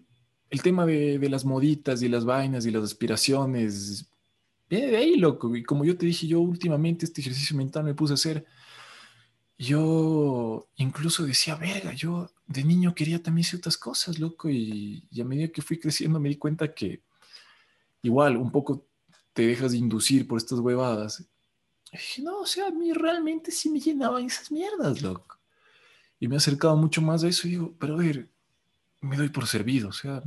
el 0.50 0.62
tema 0.62 0.86
de, 0.86 1.20
de, 1.20 1.30
las 1.30 1.46
moditas 1.46 2.02
y 2.02 2.10
las 2.10 2.26
vainas 2.26 2.66
y 2.66 2.72
las 2.72 2.84
aspiraciones, 2.84 4.10
viene 4.70 4.88
de 4.88 4.98
ahí, 4.98 5.16
loco. 5.16 5.56
Y 5.56 5.64
como 5.64 5.86
yo 5.86 5.98
te 5.98 6.06
dije, 6.06 6.28
yo 6.28 6.40
últimamente 6.40 7.06
este 7.06 7.22
ejercicio 7.22 7.56
mental 7.58 7.84
me 7.84 7.94
puse 7.94 8.14
a 8.14 8.16
hacer 8.16 8.46
yo 9.58 10.68
incluso 10.76 11.26
decía, 11.26 11.56
verga, 11.56 11.94
yo 11.94 12.30
de 12.48 12.64
niño 12.64 12.96
quería 12.96 13.22
también 13.22 13.46
ciertas 13.46 13.78
cosas, 13.78 14.20
loco, 14.20 14.50
y, 14.50 15.08
a 15.20 15.24
medida 15.24 15.52
que 15.52 15.62
fui 15.62 15.80
creciendo 15.80 16.20
me 16.20 16.30
di 16.30 16.38
cuenta 16.38 16.74
que 16.74 17.04
igual 18.02 18.38
un 18.38 18.52
poco 18.52 18.86
te 19.34 19.48
dejas 19.48 19.72
de 19.72 19.78
inducir 19.78 20.28
por 20.28 20.38
estas 20.38 20.60
huevadas. 20.60 21.26
Dije, 21.92 22.22
no, 22.24 22.40
o 22.40 22.46
sea, 22.46 22.68
a 22.68 22.72
mí 22.72 22.92
realmente 22.94 23.52
sí 23.52 23.70
me 23.70 23.80
llenaban 23.80 24.26
esas 24.26 24.52
mierdas, 24.52 25.02
loco. 25.02 25.38
Y 26.20 26.28
me 26.28 26.36
he 26.36 26.38
acercado 26.38 26.76
mucho 26.76 27.02
más 27.02 27.24
a 27.24 27.28
eso 27.28 27.48
y 27.48 27.52
digo, 27.52 27.74
pero 27.80 27.96
a 27.96 27.98
ver, 27.98 28.30
me 29.02 29.18
doy 29.18 29.30
por 29.30 29.48
servido, 29.48 29.90
o 29.90 29.94
sea, 29.94 30.24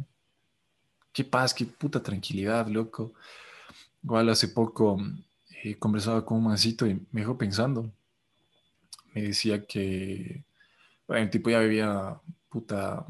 qué 1.12 1.25
paz, 1.25 1.55
qué 1.55 1.65
puta 1.65 2.03
tranquilidad, 2.03 2.69
loco. 2.69 3.15
Igual 4.03 4.29
hace 4.29 4.49
poco 4.49 4.99
eh, 5.62 5.77
conversaba 5.79 6.25
con 6.25 6.39
un 6.39 6.45
mancito 6.45 6.87
y 6.87 6.95
me 7.11 7.23
dejó 7.23 7.37
pensando 7.37 7.93
me 9.16 9.22
decía 9.22 9.64
que, 9.64 10.44
bueno, 11.09 11.24
el 11.24 11.31
tipo 11.31 11.48
ya 11.48 11.61
vivía, 11.61 12.20
puta, 12.50 13.07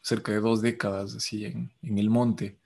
cerca 0.00 0.30
de 0.30 0.38
dos 0.38 0.62
décadas 0.62 1.16
así 1.16 1.46
en, 1.46 1.72
el 1.82 2.10
monte. 2.10 2.60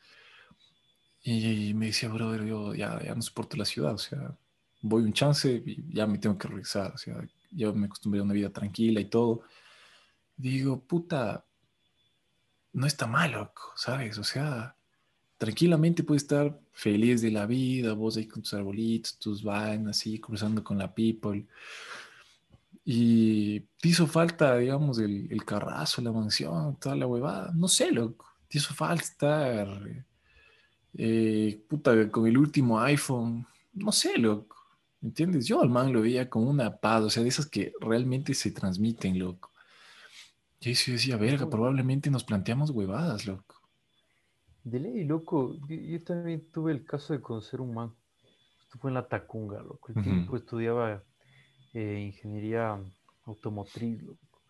Y, 1.22 1.72
me 1.72 1.86
decía, 1.86 2.10
brother, 2.10 2.44
yo 2.44 2.74
ya, 2.74 3.02
ya 3.02 3.14
no 3.14 3.22
soporto 3.22 3.56
la 3.56 3.64
ciudad, 3.64 3.94
o 3.94 3.98
sea, 3.98 4.36
voy 4.82 5.04
un 5.04 5.14
chance 5.14 5.62
y 5.64 5.94
ya 5.94 6.06
me 6.06 6.18
tengo 6.18 6.36
que 6.36 6.48
regresar, 6.48 6.92
o 6.92 6.98
sea, 6.98 7.16
yo 7.50 7.72
me 7.72 7.86
acostumbré 7.86 8.20
a 8.20 8.24
una 8.24 8.34
vida 8.34 8.50
tranquila 8.50 9.00
y 9.00 9.06
todo. 9.06 9.42
Digo, 10.36 10.78
puta, 10.80 11.46
no 12.74 12.86
está 12.86 13.06
mal, 13.06 13.52
¿sabes? 13.74 14.18
O 14.18 14.24
sea, 14.24 14.76
tranquilamente 15.38 16.04
puedes 16.04 16.24
estar 16.24 16.60
feliz 16.72 17.22
de 17.22 17.30
la 17.30 17.46
vida, 17.46 17.94
vos 17.94 18.18
ahí 18.18 18.26
con 18.26 18.42
tus 18.42 18.52
arbolitos, 18.52 19.18
tus 19.18 19.42
vainas, 19.42 19.96
así, 19.96 20.18
cruzando 20.18 20.62
con 20.62 20.76
la 20.76 20.94
people. 20.94 21.46
Y 22.84 23.60
te 23.80 23.88
hizo 23.88 24.06
falta, 24.06 24.56
digamos, 24.56 24.98
el, 24.98 25.30
el, 25.30 25.44
carrazo, 25.44 26.02
la 26.02 26.10
mansión, 26.10 26.76
toda 26.80 26.96
la 26.96 27.06
huevada. 27.06 27.52
No 27.54 27.68
sé, 27.68 27.92
loco. 27.92 28.26
Te 28.48 28.58
hizo 28.58 28.74
falta 28.74 29.04
estar, 29.04 29.68
eh, 30.94 31.64
puta, 31.68 32.10
con 32.10 32.26
el 32.26 32.36
último 32.36 32.80
iPhone. 32.80 33.46
No 33.72 33.92
sé, 33.92 34.18
loco. 34.18 34.56
¿Entiendes? 35.00 35.46
Yo 35.46 35.62
al 35.62 35.68
man 35.68 35.92
lo 35.92 36.02
veía 36.02 36.28
con 36.28 36.46
una 36.46 36.76
paz, 36.76 37.02
o 37.02 37.10
sea, 37.10 37.22
de 37.22 37.28
esas 37.28 37.46
que 37.46 37.72
realmente 37.80 38.34
se 38.34 38.50
transmiten, 38.50 39.18
loco. 39.18 39.50
Y 40.60 40.68
ahí 40.68 40.74
se 40.74 40.92
decía, 40.92 41.16
verga, 41.16 41.48
probablemente 41.48 42.10
nos 42.10 42.24
planteamos 42.24 42.70
huevadas, 42.70 43.26
loco. 43.26 43.56
De 44.62 44.78
ley, 44.78 45.04
loco. 45.04 45.56
Yo, 45.68 46.04
también 46.04 46.48
tuve 46.52 46.72
el 46.72 46.84
caso 46.84 47.12
de 47.12 47.20
conocer 47.20 47.60
un 47.60 47.74
man. 47.74 47.92
Esto 48.62 48.78
fue 48.78 48.90
en 48.90 48.94
la 48.94 49.08
Tacunga, 49.08 49.60
loco. 49.60 49.92
El 49.92 50.02
tipo 50.02 50.36
estudiaba 50.36 51.02
eh, 51.74 52.00
ingeniería 52.12 52.78
automotriz. 53.24 54.00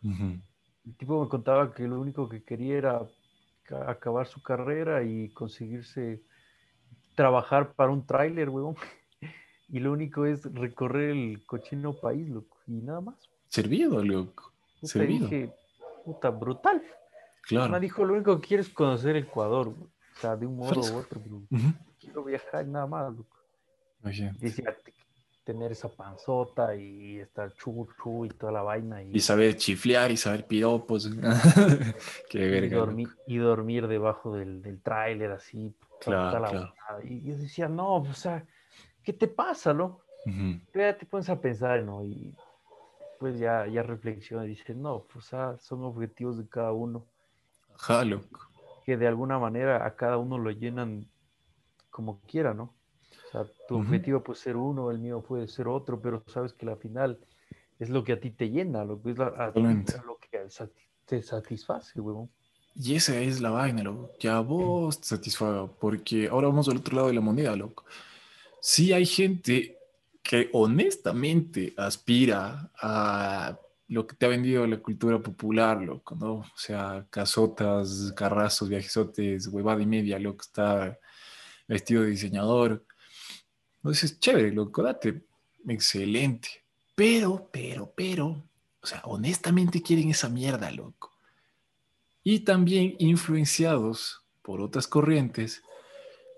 El 0.02 0.96
tipo 0.96 1.22
me 1.22 1.28
contaba 1.28 1.72
que 1.72 1.86
lo 1.86 2.00
único 2.00 2.28
que 2.28 2.42
quería 2.42 2.76
era 2.76 3.02
acabar 3.86 4.26
su 4.26 4.42
carrera 4.42 5.02
y 5.02 5.28
conseguirse 5.30 6.22
trabajar 7.14 7.72
para 7.74 7.90
un 7.90 8.06
tráiler, 8.06 8.48
weón. 8.48 8.76
Y 9.68 9.78
lo 9.78 9.90
único 9.92 10.26
es 10.26 10.52
recorrer 10.52 11.10
el 11.12 11.46
cochino 11.46 11.94
país, 11.94 12.28
loco. 12.28 12.58
Y 12.66 12.72
nada 12.82 13.00
más. 13.00 13.30
Servido, 13.48 14.04
loco. 14.04 14.52
Servido. 14.82 15.28
dije, 15.28 15.50
puta, 16.04 16.28
brutal. 16.28 16.82
Claro. 17.44 17.72
Me 17.72 17.80
dijo, 17.80 18.04
lo 18.04 18.12
único 18.12 18.38
que 18.38 18.48
quiero 18.48 18.62
es 18.62 18.68
conocer 18.68 19.16
Ecuador, 19.16 19.68
O 19.68 20.20
sea, 20.20 20.36
de 20.36 20.46
un 20.46 20.58
modo 20.58 20.78
u 20.78 20.98
otro. 20.98 21.22
Quiero 21.98 22.22
viajar 22.22 22.66
nada 22.66 22.86
más, 22.86 23.16
loco. 23.16 23.38
Oye. 24.04 24.30
Y 24.40 24.44
decía, 24.44 24.76
tener 25.44 25.72
esa 25.72 25.88
panzota 25.88 26.74
y 26.74 27.18
estar 27.18 27.52
chu, 27.54 27.88
chu 28.02 28.24
y 28.24 28.28
toda 28.28 28.52
la 28.52 28.62
vaina. 28.62 29.02
Y, 29.02 29.20
saber 29.20 29.56
chiflear 29.56 30.10
y 30.10 30.16
saber 30.16 30.46
piropos. 30.46 31.10
Qué 32.30 32.48
verga. 32.48 32.66
Y 32.66 32.78
dormir, 32.78 33.08
y 33.26 33.36
dormir 33.38 33.86
debajo 33.88 34.34
del, 34.34 34.62
del 34.62 34.80
tráiler 34.80 35.32
así. 35.32 35.74
Claro, 36.00 36.72
Y 37.04 37.22
yo 37.22 37.36
decía, 37.36 37.68
no, 37.68 37.96
o 37.96 38.14
sea, 38.14 38.44
¿qué 39.02 39.12
te 39.12 39.28
pasa, 39.28 39.72
no? 39.72 40.00
ya 40.72 40.96
te 40.96 41.04
pones 41.04 41.28
a 41.28 41.40
pensar, 41.40 41.82
¿no? 41.82 42.04
Y 42.04 42.36
pues 43.18 43.38
ya, 43.38 43.66
ya 43.66 43.82
reflexiona 43.82 44.44
y 44.44 44.50
dice, 44.50 44.74
no, 44.74 45.04
pues 45.12 45.26
son 45.60 45.84
objetivos 45.84 46.38
de 46.38 46.48
cada 46.48 46.72
uno. 46.72 47.06
Jalo. 47.76 48.22
Que 48.84 48.96
de 48.96 49.06
alguna 49.06 49.38
manera 49.38 49.86
a 49.86 49.94
cada 49.94 50.18
uno 50.18 50.38
lo 50.38 50.50
llenan 50.50 51.08
como 51.90 52.20
quiera, 52.22 52.54
¿no? 52.54 52.74
Sea, 53.32 53.46
tu 53.66 53.76
objetivo 53.76 54.22
puede 54.22 54.38
ser 54.38 54.56
uno, 54.56 54.90
el 54.90 54.98
mío 54.98 55.22
puede 55.22 55.48
ser 55.48 55.68
otro, 55.68 56.00
pero 56.00 56.22
sabes 56.26 56.52
que 56.52 56.66
la 56.66 56.76
final 56.76 57.18
es 57.78 57.88
lo 57.88 58.04
que 58.04 58.12
a 58.12 58.20
ti 58.20 58.30
te 58.30 58.50
llena, 58.50 58.84
lo 58.84 59.00
que 59.00 59.10
es 59.10 59.18
lo 59.18 60.18
que 60.18 60.46
te 61.06 61.22
satisface, 61.22 62.00
huevón. 62.00 62.30
Y 62.74 62.94
esa 62.94 63.18
es 63.18 63.40
la 63.40 63.50
vaina, 63.50 63.82
loco, 63.82 64.12
que 64.18 64.28
a 64.28 64.40
vos 64.40 65.00
te 65.00 65.08
satisfaga, 65.08 65.66
porque 65.66 66.28
ahora 66.28 66.48
vamos 66.48 66.68
al 66.68 66.78
otro 66.78 66.96
lado 66.96 67.08
de 67.08 67.14
la 67.14 67.20
moneda, 67.20 67.54
loco. 67.54 67.84
Sí 68.60 68.92
hay 68.92 69.04
gente 69.04 69.78
que 70.22 70.48
honestamente 70.52 71.74
aspira 71.76 72.70
a 72.80 73.58
lo 73.88 74.06
que 74.06 74.16
te 74.16 74.24
ha 74.24 74.28
vendido 74.28 74.66
la 74.66 74.78
cultura 74.78 75.18
popular, 75.18 75.82
loco, 75.82 76.14
¿no? 76.14 76.32
O 76.34 76.56
sea, 76.56 77.06
casotas, 77.10 78.12
carrazos, 78.16 78.68
viajesotes, 78.68 79.48
huevada 79.48 79.82
y 79.82 79.86
media, 79.86 80.18
loco, 80.18 80.42
está 80.42 80.98
vestido 81.68 82.02
de 82.02 82.10
diseñador, 82.10 82.84
entonces, 83.82 84.20
chévere, 84.20 84.52
loco, 84.52 84.80
date, 84.80 85.24
excelente. 85.66 86.48
Pero, 86.94 87.48
pero, 87.52 87.92
pero, 87.96 88.44
o 88.80 88.86
sea, 88.86 89.02
honestamente 89.06 89.82
quieren 89.82 90.10
esa 90.10 90.28
mierda, 90.28 90.70
loco. 90.70 91.10
Y 92.22 92.40
también 92.40 92.94
influenciados 93.00 94.22
por 94.40 94.60
otras 94.60 94.86
corrientes, 94.86 95.64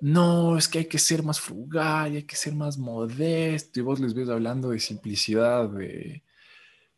no, 0.01 0.57
es 0.57 0.69
que 0.69 0.79
hay 0.79 0.85
que 0.87 0.99
ser 0.99 1.23
más 1.23 1.39
frugal, 1.39 2.13
hay 2.15 2.23
que 2.23 2.37
ser 2.37 2.55
más 2.55 2.79
modesto, 2.79 3.79
y 3.79 3.83
vos 3.83 4.01
les 4.01 4.15
ves 4.15 4.31
hablando 4.31 4.71
de 4.71 4.81
simplicidad, 4.81 5.69
de 5.69 6.23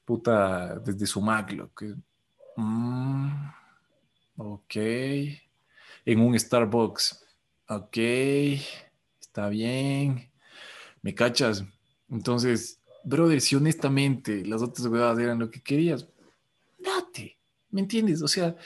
puta, 0.04 0.78
desde 0.78 1.06
su 1.06 1.20
maglo, 1.20 1.72
que, 1.74 1.92
mm, 2.56 3.50
ok, 4.37 4.76
en 6.04 6.20
un 6.20 6.38
Starbucks, 6.38 7.24
ok, 7.68 7.96
está 9.20 9.48
bien, 9.48 10.30
me 11.06 11.14
cachas. 11.14 11.64
Entonces, 12.10 12.80
brother, 13.04 13.40
si 13.40 13.54
honestamente 13.54 14.44
las 14.44 14.60
otras 14.60 14.88
huevadas 14.88 15.20
eran 15.20 15.38
lo 15.38 15.52
que 15.52 15.62
querías, 15.62 16.08
date, 16.80 17.38
¿me 17.70 17.80
entiendes? 17.80 18.22
O 18.22 18.26
sea, 18.26 18.56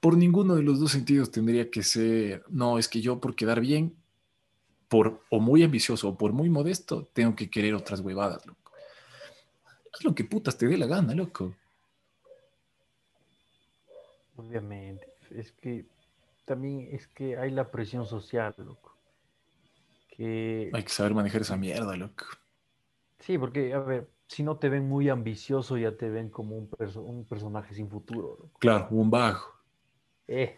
por 0.00 0.16
ninguno 0.16 0.54
de 0.54 0.62
los 0.62 0.80
dos 0.80 0.90
sentidos 0.90 1.30
tendría 1.30 1.70
que 1.70 1.82
ser, 1.82 2.44
no, 2.48 2.78
es 2.78 2.88
que 2.88 3.02
yo 3.02 3.20
por 3.20 3.36
quedar 3.36 3.60
bien, 3.60 3.94
por 4.88 5.20
o 5.28 5.38
muy 5.38 5.62
ambicioso 5.64 6.08
o 6.08 6.16
por 6.16 6.32
muy 6.32 6.48
modesto, 6.48 7.10
tengo 7.12 7.36
que 7.36 7.50
querer 7.50 7.74
otras 7.74 8.00
huevadas, 8.00 8.46
loco. 8.46 8.72
Haz 9.92 10.02
lo 10.02 10.14
que 10.14 10.24
putas 10.24 10.56
te 10.56 10.68
dé 10.68 10.78
la 10.78 10.86
gana, 10.86 11.14
loco. 11.14 11.54
Obviamente, 14.36 15.08
es 15.28 15.52
que 15.52 15.84
también 16.46 16.88
es 16.90 17.06
que 17.08 17.36
hay 17.36 17.50
la 17.50 17.70
presión 17.70 18.06
social, 18.06 18.54
loco. 18.56 18.91
Que... 20.22 20.70
Hay 20.72 20.84
que 20.84 20.88
saber 20.88 21.14
manejar 21.14 21.40
esa 21.40 21.56
mierda, 21.56 21.96
loco. 21.96 22.26
Sí, 23.18 23.38
porque, 23.38 23.74
a 23.74 23.80
ver, 23.80 24.08
si 24.28 24.44
no 24.44 24.56
te 24.56 24.68
ven 24.68 24.88
muy 24.88 25.08
ambicioso, 25.08 25.76
ya 25.76 25.96
te 25.96 26.08
ven 26.10 26.30
como 26.30 26.56
un, 26.56 26.70
un 26.94 27.24
personaje 27.24 27.74
sin 27.74 27.90
futuro. 27.90 28.36
Loco. 28.38 28.58
Claro, 28.60 28.86
un 28.92 29.10
bajo. 29.10 29.52
Eh. 30.28 30.56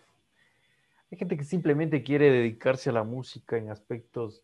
Hay 1.11 1.17
gente 1.17 1.39
que 1.39 1.45
simplemente 1.45 2.03
quiere 2.03 2.31
dedicarse 2.31 2.91
a 2.91 2.93
la 2.93 3.05
música 3.05 3.57
en 3.57 3.71
aspectos, 3.71 4.43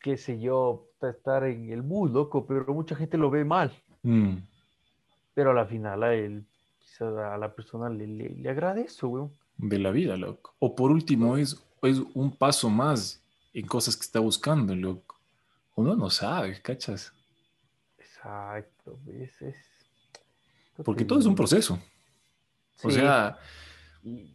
qué 0.00 0.16
sé 0.16 0.40
yo, 0.40 0.88
estar 1.00 1.44
en 1.44 1.70
el 1.70 1.84
mood, 1.84 2.10
loco, 2.10 2.44
pero 2.44 2.74
mucha 2.74 2.96
gente 2.96 3.16
lo 3.16 3.30
ve 3.30 3.44
mal. 3.44 3.70
Mm. 4.02 4.38
Pero 5.32 5.52
a 5.52 5.54
la 5.54 5.66
final 5.66 6.02
a 6.02 6.12
él, 6.12 6.44
quizás 6.80 7.16
a 7.16 7.38
la 7.38 7.54
persona 7.54 7.88
le, 7.88 8.08
le, 8.08 8.84
eso, 8.84 9.06
weón. 9.06 9.30
De 9.58 9.78
la 9.78 9.92
vida, 9.92 10.16
loco. 10.16 10.56
O 10.58 10.74
por 10.74 10.90
último, 10.90 11.36
es, 11.36 11.64
es 11.82 12.02
un 12.14 12.32
paso 12.32 12.68
más 12.68 13.21
en 13.52 13.66
cosas 13.66 13.96
que 13.96 14.02
está 14.02 14.20
buscando, 14.20 14.74
loco. 14.74 15.20
Uno 15.74 15.96
no 15.96 16.10
sabe, 16.10 16.60
¿cachas? 16.60 17.12
Exacto, 17.98 18.98
es, 19.06 19.40
es... 19.42 19.56
Porque 20.84 21.04
todo 21.04 21.18
es 21.18 21.26
un 21.26 21.34
proceso. 21.34 21.78
O 22.82 22.90
sea, 22.90 23.38
y, 24.02 24.34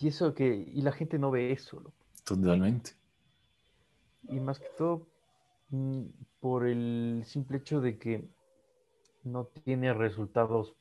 eso 0.00 0.34
que, 0.34 0.46
y 0.46 0.82
la 0.82 0.92
gente 0.92 1.18
no 1.18 1.30
ve 1.30 1.52
eso. 1.52 1.92
Totalmente. 2.24 2.92
Y 4.28 4.40
más 4.40 4.58
que 4.58 4.68
todo, 4.78 5.06
mm, 5.70 6.02
por 6.40 6.66
el 6.66 7.22
simple 7.26 7.58
hecho 7.58 7.80
de 7.80 7.98
que 7.98 8.28
no 9.24 9.44
tiene 9.46 9.92
resultados 9.92 10.74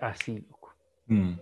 así, 0.00 0.46
mm. 1.06 1.34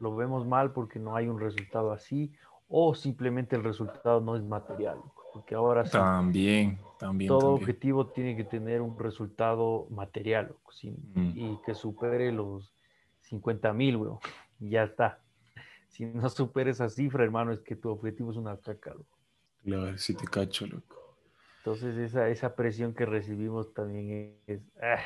Lo 0.00 0.14
vemos 0.14 0.46
mal 0.46 0.72
porque 0.72 1.00
no 1.00 1.16
hay 1.16 1.26
un 1.26 1.40
resultado 1.40 1.92
así, 1.92 2.32
o 2.74 2.94
simplemente 2.94 3.54
el 3.54 3.62
resultado 3.62 4.20
no 4.22 4.34
es 4.34 4.42
material, 4.42 4.96
porque 5.34 5.54
ahora 5.54 5.84
también, 5.84 6.78
también, 6.98 7.28
todo 7.28 7.52
objetivo 7.52 8.06
tiene 8.06 8.34
que 8.34 8.44
tener 8.44 8.80
un 8.80 8.98
resultado 8.98 9.86
material, 9.90 10.54
mm. 10.82 11.32
y 11.34 11.58
que 11.66 11.74
supere 11.74 12.32
los 12.32 12.72
50 13.20 13.72
mil, 13.74 13.96
weón 13.96 14.18
ya 14.58 14.84
está. 14.84 15.18
Si 15.88 16.06
no 16.06 16.26
superes 16.30 16.76
esa 16.76 16.88
cifra, 16.88 17.22
hermano, 17.22 17.52
es 17.52 17.60
que 17.60 17.76
tu 17.76 17.90
objetivo 17.90 18.30
es 18.30 18.38
una 18.38 18.56
caca, 18.56 18.94
loco. 18.94 19.18
Claro, 19.62 19.98
si 19.98 20.14
te 20.14 20.24
cacho, 20.24 20.66
loco. 20.66 21.18
Entonces 21.58 21.98
esa, 21.98 22.30
esa 22.30 22.56
presión 22.56 22.94
que 22.94 23.04
recibimos 23.04 23.74
también 23.74 24.38
es... 24.46 24.62
Ah, 24.80 25.02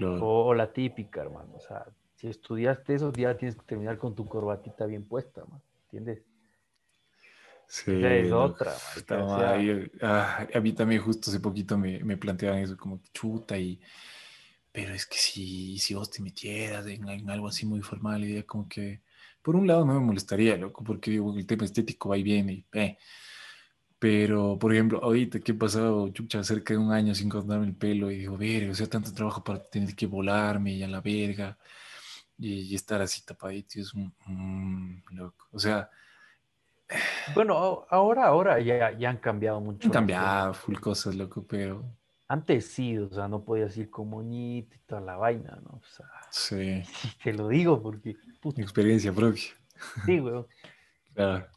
o, 0.00 0.54
la 0.54 0.72
típica, 0.72 1.22
hermano. 1.22 1.52
O 1.56 1.58
sea, 1.58 1.84
si 2.14 2.28
estudiaste 2.28 2.94
eso, 2.94 3.12
ya 3.12 3.36
tienes 3.36 3.56
que 3.56 3.66
terminar 3.66 3.98
con 3.98 4.14
tu 4.14 4.24
corbatita 4.24 4.86
bien 4.86 5.04
puesta, 5.04 5.44
man. 5.46 5.60
¿Entiendes? 5.86 6.22
Sí. 7.68 7.92
es 8.02 8.32
otra. 8.32 8.74
Ah, 10.00 10.46
a 10.52 10.60
mí 10.60 10.72
también 10.72 11.02
justo 11.02 11.30
hace 11.30 11.38
poquito 11.38 11.76
me, 11.76 12.02
me 12.02 12.16
planteaban 12.16 12.60
eso 12.60 12.76
como 12.76 13.00
chuta 13.12 13.58
y 13.58 13.78
pero 14.72 14.94
es 14.94 15.06
que 15.06 15.18
si, 15.18 15.78
si 15.78 15.94
vos 15.94 16.08
te 16.10 16.22
metieras 16.22 16.86
en, 16.86 17.08
algo 17.30 17.48
así 17.48 17.66
muy 17.66 17.80
formal, 17.82 18.24
idea 18.24 18.44
como 18.44 18.68
que, 18.68 19.02
por 19.42 19.56
un 19.56 19.66
lado 19.66 19.84
no 19.84 19.94
me 19.94 20.00
molestaría, 20.00 20.56
loco, 20.56 20.84
porque 20.84 21.10
digo, 21.10 21.36
el 21.36 21.46
tema 21.46 21.64
estético 21.64 22.10
va 22.10 22.18
y 22.18 22.22
viene, 22.22 22.52
y, 22.52 22.66
eh. 22.72 22.98
pero, 23.98 24.58
por 24.58 24.72
ejemplo, 24.72 25.02
ahorita 25.02 25.40
que 25.40 25.52
he 25.52 25.54
pasado, 25.54 26.08
chucha, 26.10 26.44
cerca 26.44 26.74
de 26.74 26.78
un 26.78 26.92
año 26.92 27.14
sin 27.14 27.28
cortarme 27.28 27.66
el 27.66 27.74
pelo, 27.74 28.10
y 28.10 28.18
digo, 28.18 28.36
ver, 28.36 28.70
o 28.70 28.74
sea, 28.74 28.86
tanto 28.88 29.12
trabajo 29.12 29.42
para 29.42 29.62
tener 29.64 29.94
que 29.96 30.06
volarme 30.06 30.74
y 30.74 30.82
a 30.82 30.88
la 30.88 31.00
verga, 31.00 31.58
y, 32.38 32.74
estar 32.74 33.02
así 33.02 33.24
tapadito, 33.24 33.80
es 33.80 33.94
un, 33.94 35.02
loco, 35.10 35.48
o 35.52 35.58
sea... 35.58 35.90
Bueno, 37.34 37.86
ahora, 37.90 38.26
ahora 38.26 38.60
ya, 38.60 38.96
ya 38.96 39.10
han 39.10 39.18
cambiado 39.18 39.60
mucho. 39.60 39.88
Han 39.88 39.92
cambiado 39.92 40.54
full 40.54 40.76
cosas, 40.76 41.14
loco, 41.14 41.44
pero 41.46 41.84
antes 42.28 42.66
sí, 42.66 42.98
o 42.98 43.08
sea, 43.08 43.26
no 43.26 43.42
podías 43.42 43.74
ir 43.78 43.88
como 43.88 44.18
moñito 44.18 44.76
y 44.76 44.78
toda 44.80 45.00
la 45.00 45.16
vaina, 45.16 45.58
¿no? 45.64 45.78
O 45.78 45.82
sea, 45.82 46.06
sí. 46.30 46.82
Te 47.24 47.32
lo 47.32 47.48
digo 47.48 47.82
porque... 47.82 48.16
Experiencia 48.56 49.12
propia. 49.12 49.50
Sí, 50.04 50.18
güey. 50.18 50.44
Claro. 51.14 51.48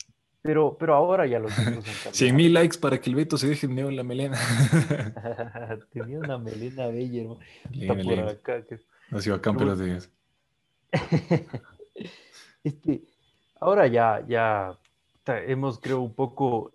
Pero, 0.42 0.76
pero 0.80 0.96
ahora 0.96 1.28
ya 1.28 1.38
los 1.38 1.56
han 1.60 1.66
cambiado. 1.66 2.14
100 2.14 2.36
mil 2.36 2.52
likes 2.52 2.80
para 2.80 3.00
que 3.00 3.12
el 3.12 3.16
Beto 3.16 3.38
se 3.38 3.48
deje 3.48 3.68
neo 3.68 3.90
en 3.90 3.96
la 3.96 4.02
melena. 4.02 4.40
Tenía 5.92 6.18
una 6.18 6.40
melena 6.40 6.88
bella, 6.88 7.22
hermano. 7.22 7.40
Está 7.72 7.94
por 7.94 8.20
acá. 8.28 8.66
Que... 8.66 8.80
Nació 9.12 9.36
acá 9.36 9.52
en 9.52 9.58
pero... 9.58 9.76
este, 12.64 13.04
ahora 13.60 13.86
ya, 13.86 14.26
ya 14.28 14.76
hemos, 15.26 15.80
creo, 15.80 16.02
un 16.02 16.14
poco 16.14 16.74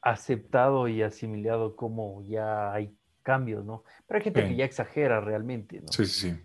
aceptado 0.00 0.88
y 0.88 1.02
asimilado 1.02 1.76
como 1.76 2.22
ya 2.22 2.72
hay 2.72 2.96
cambios, 3.22 3.64
¿no? 3.64 3.84
Pero 4.06 4.18
hay 4.18 4.24
gente 4.24 4.48
que 4.48 4.56
ya 4.56 4.64
exagera 4.64 5.20
realmente, 5.20 5.80
¿no? 5.80 5.88
Sí, 5.92 6.06
sí, 6.06 6.30
sí. 6.30 6.40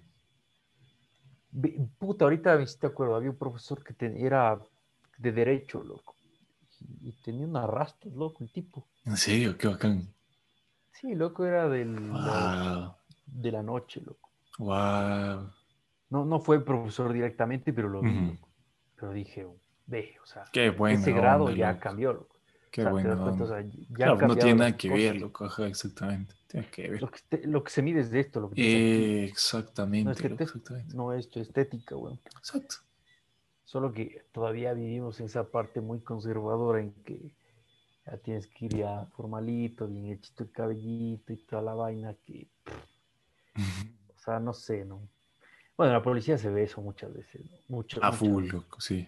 Puta, 1.99 2.25
ahorita 2.25 2.57
me 2.57 2.65
te 2.65 2.87
acuerdo, 2.87 3.15
había 3.15 3.29
un 3.29 3.37
profesor 3.37 3.83
que 3.83 3.95
era 4.17 4.59
de 5.17 5.31
derecho, 5.31 5.83
loco. 5.83 6.15
Y, 7.01 7.13
tenía 7.23 7.45
unas 7.45 7.69
rastas, 7.69 8.11
loco, 8.13 8.43
el 8.43 8.51
tipo. 8.51 8.87
¿En 9.05 9.15
serio? 9.15 9.57
Qué 9.57 9.67
bacán. 9.67 10.13
Sí, 10.91 11.15
loco, 11.15 11.45
era 11.45 11.69
del, 11.69 11.95
de 13.27 13.51
la 13.51 13.63
noche, 13.63 14.01
loco. 14.01 14.29
Wow. 14.57 15.51
No, 16.09 16.25
no 16.25 16.39
fue 16.39 16.63
profesor 16.63 17.13
directamente, 17.13 17.71
pero 17.71 17.89
lo 17.89 18.01
vi, 18.01 18.37
Pero 18.95 19.11
dije, 19.11 19.47
ve, 19.85 20.15
o 20.21 20.25
sea, 20.25 20.45
Qué 20.51 20.69
bueno, 20.69 20.99
ese 20.99 21.11
grado 21.11 21.51
ya 21.51 21.79
cambió, 21.79 22.13
loco. 22.13 22.33
Qué 22.71 22.83
bueno. 22.85 23.15
no 23.15 24.35
tiene 24.35 24.55
nada 24.55 24.75
que 24.75 24.89
ver, 24.89 25.17
loco, 25.17 25.45
exactamente. 25.65 26.33
Tiene 26.47 26.67
que 26.69 26.89
ver. 26.89 27.01
Lo 27.45 27.63
que, 27.63 27.69
se 27.69 27.83
mide 27.83 27.99
es 27.99 28.09
de 28.09 28.19
esto. 28.19 28.39
Lo 28.39 28.49
que 28.49 29.25
exactamente. 29.25 30.25
No 30.95 31.13
es, 31.13 31.29
tu 31.29 31.39
estética, 31.39 31.95
weón. 31.95 32.19
Exacto. 32.37 32.77
Solo 33.63 33.91
que 33.91 34.23
todavía 34.31 34.73
vivimos 34.73 35.19
en 35.19 35.27
esa 35.27 35.43
parte 35.43 35.81
muy 35.81 35.99
conservadora 35.99 36.79
en 36.79 36.93
que 37.03 37.31
ya 38.05 38.17
tienes 38.17 38.47
que 38.47 38.65
ir 38.65 38.77
ya 38.77 39.05
formalito, 39.15 39.87
bien 39.87 40.11
hechito 40.11 40.43
el 40.43 40.51
cabellito 40.51 41.31
y 41.33 41.37
toda 41.37 41.61
la 41.61 41.73
vaina 41.73 42.15
que... 42.25 42.47
o 43.55 44.19
sea, 44.19 44.39
no 44.39 44.53
sé, 44.53 44.83
¿no? 44.85 45.01
Bueno, 45.77 45.93
la 45.93 46.03
policía 46.03 46.37
se 46.37 46.49
ve 46.49 46.63
eso 46.63 46.81
muchas 46.81 47.13
veces, 47.13 47.41
¿no? 47.49 47.57
Mucho, 47.67 48.03
A 48.03 48.11
full, 48.11 48.47
loco, 48.47 48.79
sí. 48.79 49.07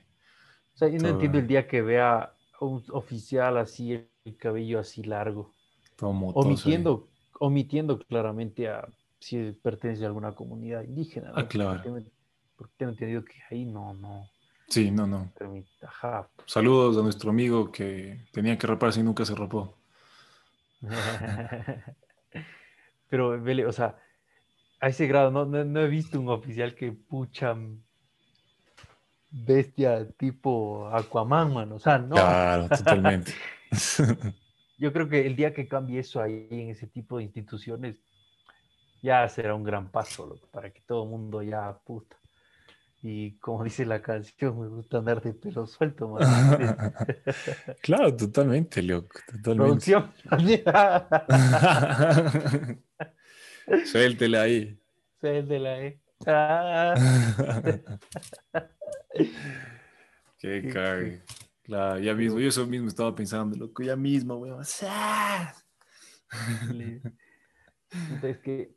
O 0.75 0.77
sea, 0.77 0.89
yo 0.89 0.99
no 0.99 1.07
entiendo 1.09 1.39
el 1.39 1.47
día 1.47 1.67
que 1.67 1.81
vea 1.81 2.33
un 2.59 2.83
oficial 2.91 3.57
así, 3.57 3.93
el 3.93 4.37
cabello 4.37 4.79
así 4.79 5.03
largo. 5.03 5.53
omitiendo, 6.01 7.07
omitiendo 7.39 7.97
claramente 7.99 8.67
a 8.67 8.87
si 9.19 9.53
pertenece 9.53 10.03
a 10.03 10.07
alguna 10.07 10.33
comunidad 10.33 10.83
indígena. 10.83 11.31
Ah, 11.33 11.47
claro. 11.47 11.81
Porque 12.55 12.73
tengo, 12.77 12.91
entendido 12.91 13.23
que 13.23 13.41
ahí 13.49 13.65
no, 13.65 13.93
no. 13.93 14.29
Sí, 14.67 14.91
no, 14.91 15.07
no. 15.07 15.31
Saludos 16.45 16.97
a 16.97 17.01
nuestro 17.01 17.29
amigo 17.29 17.71
que 17.71 18.27
tenía 18.31 18.57
que 18.57 18.67
raparse 18.67 18.99
y 18.99 19.03
nunca 19.03 19.25
se 19.25 19.33
rapó. 19.33 19.77
Pero, 23.09 23.41
o 23.67 23.71
sea, 23.71 23.97
a 24.79 24.89
ese 24.89 25.07
grado 25.07 25.31
no, 25.31 25.45
no, 25.45 25.79
he 25.81 25.87
visto 25.87 26.19
un 26.19 26.29
oficial 26.29 26.75
que 26.75 26.91
pucha 26.91 27.55
bestia 29.35 30.07
tipo 30.17 30.87
Aquaman, 30.87 31.53
man. 31.53 31.71
O 31.73 31.79
sea, 31.79 31.97
no. 31.97 32.15
Claro, 32.15 32.69
totalmente. 32.69 33.33
Yo 34.77 34.93
creo 34.93 35.09
que 35.09 35.25
el 35.25 35.35
día 35.35 35.53
que 35.53 35.67
cambie 35.67 35.99
eso 35.99 36.21
ahí 36.21 36.47
en 36.49 36.69
ese 36.69 36.87
tipo 36.87 37.17
de 37.17 37.23
instituciones, 37.23 37.97
ya 39.01 39.27
será 39.29 39.55
un 39.55 39.63
gran 39.63 39.89
paso 39.89 40.39
para 40.51 40.71
que 40.71 40.81
todo 40.81 41.03
el 41.03 41.09
mundo 41.09 41.41
ya 41.41 41.77
puta. 41.85 42.17
Y 43.01 43.37
como 43.37 43.63
dice 43.63 43.85
la 43.85 44.01
canción, 44.01 44.59
me 44.59 44.67
gusta 44.67 44.97
andar 44.97 45.21
de 45.21 45.33
pelo 45.33 45.67
suelto, 45.67 46.09
man. 46.09 46.23
claro, 47.81 48.15
totalmente, 48.15 48.81
loco. 48.81 49.19
Totalmente. 49.43 49.91
Producción. 49.91 50.11
Suéltela 53.85 54.41
ahí. 54.41 54.79
Suéltela 55.21 55.73
ahí. 55.73 56.01
Ah. 56.25 56.95
Qué 60.39 60.69
cague. 60.71 61.23
Claro, 61.63 61.99
ya 61.99 62.13
mismo, 62.13 62.39
yo 62.39 62.49
eso 62.49 62.67
mismo 62.67 62.87
estaba 62.87 63.15
pensando, 63.15 63.57
loco, 63.57 63.81
ya 63.81 63.95
mismo, 63.95 64.35
weón. 64.35 64.63
Es 68.21 68.39
que, 68.39 68.75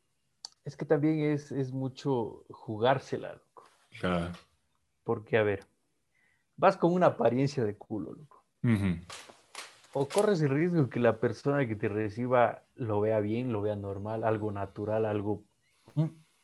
es 0.64 0.76
que 0.76 0.84
también 0.84 1.32
es, 1.32 1.50
es 1.50 1.72
mucho 1.72 2.44
jugársela, 2.50 3.32
loco. 3.32 3.64
Claro. 3.98 4.32
Porque, 5.02 5.38
a 5.38 5.42
ver, 5.42 5.66
vas 6.56 6.76
con 6.76 6.92
una 6.92 7.06
apariencia 7.06 7.64
de 7.64 7.76
culo, 7.76 8.12
loco. 8.12 8.44
O 9.92 10.08
corres 10.08 10.40
el 10.40 10.50
riesgo 10.50 10.88
que 10.88 11.00
la 11.00 11.18
persona 11.18 11.66
que 11.66 11.74
te 11.74 11.88
reciba 11.88 12.62
lo 12.76 13.00
vea 13.00 13.18
bien, 13.18 13.52
lo 13.52 13.60
vea 13.60 13.74
normal, 13.74 14.22
algo 14.22 14.52
natural, 14.52 15.04
algo 15.04 15.42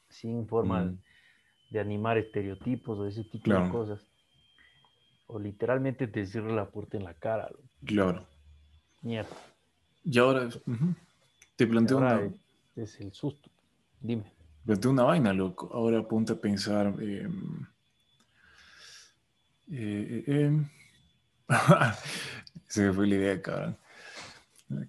sin 0.08 0.48
forma 0.48 0.96
de 1.70 1.80
animar 1.80 2.18
estereotipos 2.18 2.98
o 2.98 3.06
ese 3.06 3.24
tipo 3.24 3.52
de 3.52 3.68
cosas. 3.70 4.00
O 5.26 5.38
literalmente 5.38 6.06
te 6.06 6.26
cierra 6.26 6.52
la 6.52 6.70
puerta 6.70 6.96
en 6.96 7.04
la 7.04 7.14
cara. 7.14 7.48
Loco. 7.50 7.62
Claro. 7.84 8.26
Mierda. 9.02 9.36
Y 10.04 10.18
ahora 10.18 10.48
te 11.56 11.66
planteo 11.66 11.98
una... 11.98 12.20
Es 12.76 13.00
el 13.00 13.12
susto. 13.12 13.50
Dime. 14.00 14.24
Planteo 14.64 14.90
una 14.90 15.04
vaina, 15.04 15.32
loco. 15.32 15.70
Ahora 15.72 16.06
ponte 16.06 16.32
a 16.32 16.36
pensar... 16.36 16.86
Em, 17.00 17.66
eh, 19.70 20.24
eh, 20.26 20.42
em, 20.44 20.68
se 22.68 22.82
me 22.82 22.92
fue 22.92 23.06
la 23.06 23.14
idea, 23.14 23.42
cabrón. 23.42 23.76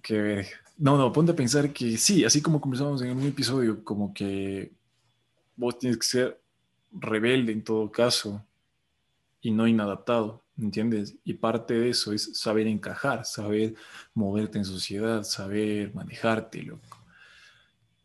Que 0.02 0.46
No, 0.78 0.96
no, 0.98 1.12
ponte 1.12 1.32
a 1.32 1.36
pensar 1.36 1.72
que 1.72 1.96
sí, 1.96 2.24
así 2.24 2.42
como 2.42 2.60
conversamos 2.60 3.00
en 3.02 3.16
un 3.16 3.26
episodio, 3.26 3.82
como 3.84 4.12
que 4.12 4.72
vos 5.56 5.78
tienes 5.78 5.98
que 5.98 6.06
ser 6.06 6.40
rebelde 7.00 7.52
en 7.52 7.64
todo 7.64 7.90
caso 7.90 8.44
y 9.40 9.50
no 9.50 9.66
inadaptado, 9.66 10.44
¿entiendes? 10.58 11.16
Y 11.24 11.34
parte 11.34 11.74
de 11.74 11.90
eso 11.90 12.12
es 12.12 12.38
saber 12.38 12.66
encajar, 12.66 13.24
saber 13.24 13.74
moverte 14.14 14.58
en 14.58 14.64
sociedad, 14.64 15.22
saber 15.22 15.94
manejarte, 15.94 16.62
loco. 16.62 16.98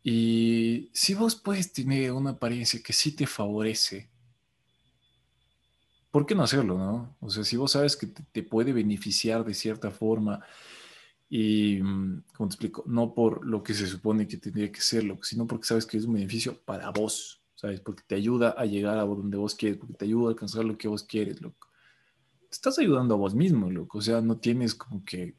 Y 0.04 0.90
si 0.94 1.14
vos 1.14 1.36
puedes 1.36 1.72
tener 1.74 2.12
una 2.12 2.32
apariencia 2.32 2.82
que 2.82 2.94
sí 2.94 3.12
te 3.16 3.28
favorece, 3.28 4.10
¿por 6.10 6.26
qué 6.26 6.36
no 6.36 6.44
hacerlo, 6.44 6.78
no? 6.78 7.16
O 7.22 7.30
sea, 7.30 7.44
si 7.44 7.56
vos 7.56 7.72
sabes 7.72 7.96
que 7.96 8.08
te, 8.08 8.44
puede 8.44 8.74
beneficiar 8.74 9.46
de 9.46 9.54
cierta 9.54 9.92
forma 9.92 10.42
y, 11.30 11.82
mm, 11.82 12.24
como 12.36 12.50
te 12.50 12.56
explico, 12.56 12.84
no 12.88 13.14
por 13.14 13.46
lo 13.46 13.64
que 13.64 13.74
se 13.74 13.88
supone 13.88 14.28
que 14.28 14.38
tendría 14.38 14.72
que 14.72 14.82
serlo, 14.82 15.20
sino 15.24 15.48
porque 15.48 15.66
sabes 15.66 15.86
que 15.86 15.98
es 15.98 16.06
un 16.06 16.14
beneficio 16.14 16.60
para 16.66 16.90
vos, 16.90 17.41
¿sabes? 17.62 17.80
Porque 17.80 18.02
te 18.08 18.16
ayuda 18.16 18.56
a 18.58 18.66
llegar 18.66 18.98
a 18.98 19.04
donde 19.04 19.38
vos 19.38 19.54
quieres, 19.54 19.78
porque 19.78 19.94
te 19.94 20.06
ayuda 20.06 20.28
a 20.28 20.30
alcanzar 20.32 20.66
lo 20.66 20.80
que 20.80 20.88
vos 20.88 21.04
quieres, 21.04 21.40
loco. 21.42 21.68
Te 22.50 22.56
estás 22.56 22.80
ayudando 22.80 23.14
a 23.14 23.18
vos 23.18 23.36
mismo, 23.36 23.70
loco. 23.70 24.00
O 24.00 24.02
sea, 24.02 24.20
no 24.20 24.38
tienes 24.38 24.74
como 24.74 25.06
que 25.06 25.36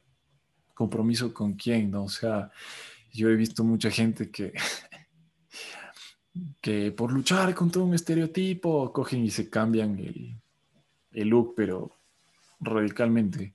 compromiso 0.73 1.33
con 1.33 1.53
quién, 1.53 1.91
¿no? 1.91 2.05
O 2.05 2.09
sea, 2.09 2.49
yo 3.11 3.29
he 3.29 3.35
visto 3.35 3.65
mucha 3.65 3.91
gente 3.91 4.31
que, 4.31 4.53
que 6.61 6.93
por 6.93 7.11
luchar 7.11 7.53
contra 7.53 7.81
un 7.81 7.93
estereotipo 7.93 8.93
cogen 8.93 9.25
y 9.25 9.29
se 9.29 9.49
cambian 9.49 9.99
el, 9.99 10.41
el 11.11 11.27
look, 11.27 11.55
pero 11.57 11.99
radicalmente. 12.61 13.53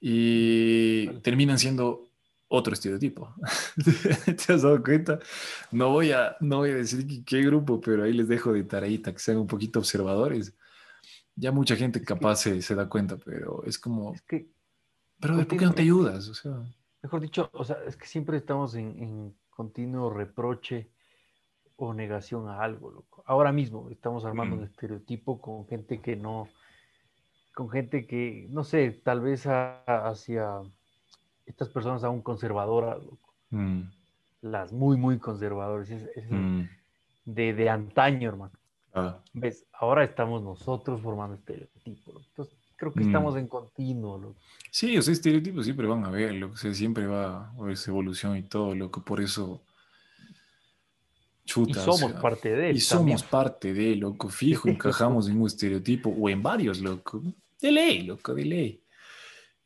Y 0.00 1.08
terminan 1.20 1.58
siendo 1.58 2.09
otro 2.52 2.74
estereotipo. 2.74 3.32
¿Te 4.24 4.52
has 4.52 4.62
dado 4.62 4.82
cuenta? 4.82 5.20
No 5.70 5.90
voy 5.90 6.10
a, 6.10 6.36
no 6.40 6.58
voy 6.58 6.70
a 6.70 6.74
decir 6.74 7.24
qué 7.24 7.42
grupo, 7.42 7.80
pero 7.80 8.02
ahí 8.02 8.12
les 8.12 8.26
dejo 8.26 8.52
de 8.52 8.64
tareita, 8.64 9.12
que 9.12 9.20
sean 9.20 9.38
un 9.38 9.46
poquito 9.46 9.78
observadores. 9.78 10.52
Ya 11.36 11.52
mucha 11.52 11.76
gente 11.76 12.02
capaz 12.02 12.36
se, 12.36 12.60
se, 12.60 12.74
da 12.74 12.88
cuenta, 12.88 13.16
pero 13.16 13.62
es 13.64 13.78
como... 13.78 14.14
que, 14.26 14.50
pero 15.20 15.36
¿por 15.46 15.58
qué 15.58 15.64
no 15.64 15.72
te 15.72 15.82
ayudas? 15.82 16.28
O 16.28 16.34
sea, 16.34 16.60
mejor 17.02 17.20
dicho, 17.20 17.48
o 17.52 17.64
sea, 17.64 17.78
es 17.86 17.96
que 17.96 18.06
siempre 18.06 18.36
estamos 18.36 18.74
en, 18.74 19.00
en 19.00 19.34
continuo 19.50 20.10
reproche 20.10 20.90
o 21.76 21.94
negación 21.94 22.48
a 22.48 22.62
algo, 22.62 22.90
loco. 22.90 23.22
Ahora 23.26 23.52
mismo 23.52 23.88
estamos 23.90 24.24
armando 24.24 24.56
un 24.56 24.62
mm. 24.62 24.66
estereotipo 24.66 25.40
con 25.40 25.68
gente 25.68 26.00
que 26.00 26.16
no, 26.16 26.48
con 27.54 27.70
gente 27.70 28.08
que, 28.08 28.48
no 28.50 28.64
sé, 28.64 28.90
tal 28.90 29.20
vez 29.20 29.44
hacia 29.46 30.62
estas 31.50 31.68
personas 31.68 32.04
aún 32.04 32.22
conservadoras, 32.22 32.98
mm. 33.50 33.80
las 34.42 34.72
muy, 34.72 34.96
muy 34.96 35.18
conservadoras, 35.18 35.88
mm. 36.30 36.62
de, 37.24 37.54
de, 37.54 37.68
antaño, 37.68 38.28
hermano. 38.28 38.52
Ah. 38.94 39.18
¿Ves? 39.32 39.66
Ahora 39.72 40.04
estamos 40.04 40.42
nosotros 40.42 41.00
formando 41.00 41.36
estereotipos. 41.36 42.26
Entonces, 42.28 42.56
creo 42.76 42.92
que 42.92 43.02
estamos 43.02 43.36
en 43.36 43.46
continuo. 43.46 44.18
Loco. 44.18 44.40
Sí, 44.70 44.96
o 44.96 45.02
sea, 45.02 45.12
estereotipos 45.12 45.64
siempre 45.64 45.86
van 45.86 46.04
a 46.04 46.10
ver, 46.10 46.34
lo 46.34 46.52
que 46.52 46.74
siempre 46.74 47.06
va 47.06 47.44
a 47.44 47.50
haber 47.50 47.72
esa 47.72 47.90
evolución 47.90 48.36
y 48.36 48.42
todo, 48.42 48.74
lo 48.74 48.90
que 48.90 49.00
por 49.00 49.20
eso 49.20 49.62
y 51.66 51.74
somos 51.74 52.12
parte 52.12 52.54
de 52.54 52.70
él. 52.70 52.76
Y 52.76 52.80
somos 52.80 53.22
parte 53.22 53.72
de, 53.72 53.96
loco, 53.96 54.28
fijo, 54.28 54.68
encajamos 54.68 55.28
en 55.28 55.40
un 55.40 55.46
estereotipo 55.46 56.10
o 56.10 56.28
en 56.28 56.42
varios, 56.42 56.80
loco. 56.80 57.22
De 57.60 57.72
ley, 57.72 58.02
loco, 58.02 58.34
de 58.34 58.44
ley. 58.44 58.82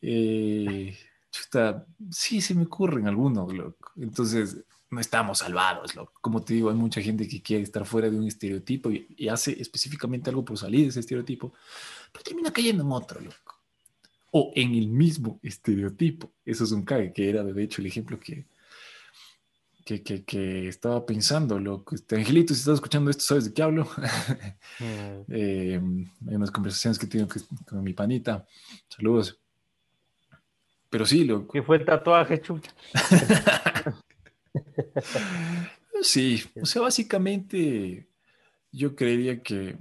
Eh, 0.00 0.96
chuta, 1.34 1.84
sí, 2.10 2.40
se 2.40 2.54
me 2.54 2.62
ocurren 2.62 3.08
algunos, 3.08 3.52
loco. 3.52 3.92
Entonces, 3.96 4.64
no 4.90 5.00
estamos 5.00 5.38
salvados, 5.38 5.96
loco. 5.96 6.12
Como 6.20 6.42
te 6.42 6.54
digo, 6.54 6.70
hay 6.70 6.76
mucha 6.76 7.00
gente 7.00 7.26
que 7.26 7.42
quiere 7.42 7.64
estar 7.64 7.84
fuera 7.84 8.08
de 8.08 8.16
un 8.16 8.26
estereotipo 8.26 8.90
y, 8.90 9.28
hace 9.28 9.60
específicamente 9.60 10.30
algo 10.30 10.44
por 10.44 10.56
salir 10.56 10.82
de 10.82 10.88
ese 10.88 11.00
estereotipo, 11.00 11.52
pero 12.12 12.22
termina 12.22 12.52
cayendo 12.52 12.84
en 12.84 12.92
otro, 12.92 13.20
loco. 13.20 13.60
O 14.30 14.52
en 14.54 14.74
el 14.74 14.88
mismo 14.88 15.40
estereotipo. 15.42 16.32
Eso 16.44 16.64
es 16.64 16.72
un 16.72 16.84
cague, 16.84 17.12
que 17.12 17.28
era 17.28 17.42
de 17.42 17.62
hecho 17.62 17.80
el 17.80 17.86
ejemplo 17.86 18.18
que, 18.18 18.46
que, 19.84 20.02
que, 20.24 20.68
estaba 20.68 21.04
pensando, 21.04 21.58
loco. 21.58 21.96
Este, 21.96 22.16
Angelito, 22.16 22.54
si 22.54 22.60
estás 22.60 22.74
escuchando 22.74 23.10
esto, 23.10 23.24
¿sabes 23.24 23.46
de 23.46 23.52
qué 23.52 23.62
hablo? 23.62 23.88
Mm. 24.80 25.22
Eh, 25.28 25.80
hay 26.26 26.34
unas 26.34 26.50
conversaciones 26.50 26.98
que 26.98 27.06
tengo 27.06 27.28
con 27.64 27.84
mi 27.84 27.92
panita. 27.92 28.44
Saludos. 28.88 29.38
Pero 30.94 31.06
sí, 31.06 31.24
loco. 31.24 31.52
¿Qué 31.52 31.60
fue 31.60 31.78
el 31.78 31.84
tatuaje, 31.84 32.40
chucha? 32.40 32.72
sí, 36.02 36.40
o 36.62 36.64
sea, 36.64 36.82
básicamente 36.82 38.06
yo 38.70 38.94
creería 38.94 39.42
que, 39.42 39.76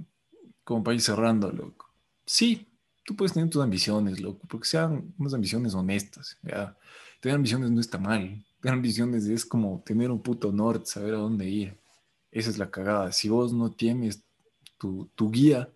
como 0.64 0.82
para 0.82 0.96
ir 0.96 1.00
cerrando, 1.00 1.52
loco, 1.52 1.88
sí, 2.26 2.66
tú 3.04 3.14
puedes 3.14 3.32
tener 3.32 3.48
tus 3.48 3.62
ambiciones, 3.62 4.18
loco, 4.18 4.44
porque 4.48 4.66
sean 4.66 5.14
unas 5.16 5.34
ambiciones 5.34 5.72
honestas, 5.76 6.36
¿ya? 6.42 6.76
Tener 7.20 7.36
ambiciones 7.36 7.70
no 7.70 7.80
está 7.80 7.96
mal, 7.96 8.44
tener 8.60 8.74
ambiciones 8.74 9.24
es 9.26 9.46
como 9.46 9.84
tener 9.86 10.10
un 10.10 10.20
puto 10.20 10.50
norte, 10.50 10.86
saber 10.86 11.14
a 11.14 11.18
dónde 11.18 11.48
ir. 11.48 11.78
Esa 12.32 12.50
es 12.50 12.58
la 12.58 12.72
cagada. 12.72 13.12
Si 13.12 13.28
vos 13.28 13.52
no 13.52 13.70
tienes 13.70 14.24
tu, 14.78 15.08
tu 15.14 15.30
guía, 15.30 15.68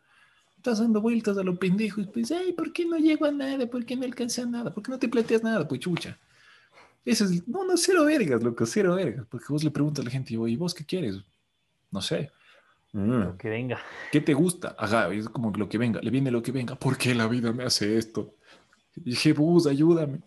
estás 0.58 0.80
dando 0.80 1.00
vueltas 1.00 1.38
a 1.38 1.42
lo 1.42 1.58
pendejo 1.58 2.00
y 2.00 2.06
pues, 2.06 2.30
ay, 2.30 2.52
¿por 2.52 2.72
qué 2.72 2.84
no 2.84 2.98
llego 2.98 3.24
a 3.26 3.32
nada? 3.32 3.66
¿Por 3.66 3.84
qué 3.84 3.96
no 3.96 4.04
alcancé 4.04 4.42
a 4.42 4.46
nada? 4.46 4.72
¿Por 4.72 4.82
qué 4.82 4.90
no 4.90 4.98
te 4.98 5.08
planteas 5.08 5.42
nada? 5.42 5.66
Pues 5.66 5.80
chucha. 5.80 6.18
Eso 7.04 7.24
es, 7.24 7.48
no, 7.48 7.64
no, 7.64 7.76
cero 7.76 8.04
vergas, 8.04 8.42
loco, 8.42 8.66
cero 8.66 8.94
vergas. 8.96 9.24
Porque 9.30 9.46
vos 9.48 9.64
le 9.64 9.70
preguntas 9.70 10.02
a 10.02 10.04
la 10.04 10.10
gente, 10.10 10.34
¿y 10.34 10.56
vos 10.56 10.74
qué 10.74 10.84
quieres? 10.84 11.16
No 11.90 12.02
sé. 12.02 12.30
Mm. 12.92 13.20
Lo 13.20 13.38
que 13.38 13.48
venga. 13.48 13.78
¿Qué 14.12 14.20
te 14.20 14.34
gusta? 14.34 14.76
Ajá, 14.78 15.08
es 15.12 15.28
como 15.28 15.50
lo 15.52 15.68
que 15.68 15.78
venga, 15.78 16.00
le 16.02 16.10
viene 16.10 16.30
lo 16.30 16.42
que 16.42 16.52
venga. 16.52 16.74
¿Por 16.74 16.98
qué 16.98 17.14
la 17.14 17.26
vida 17.26 17.52
me 17.52 17.64
hace 17.64 17.96
esto? 17.96 18.34
Y 18.96 19.10
dije, 19.10 19.32
bus, 19.32 19.66
ayúdame 19.66 20.20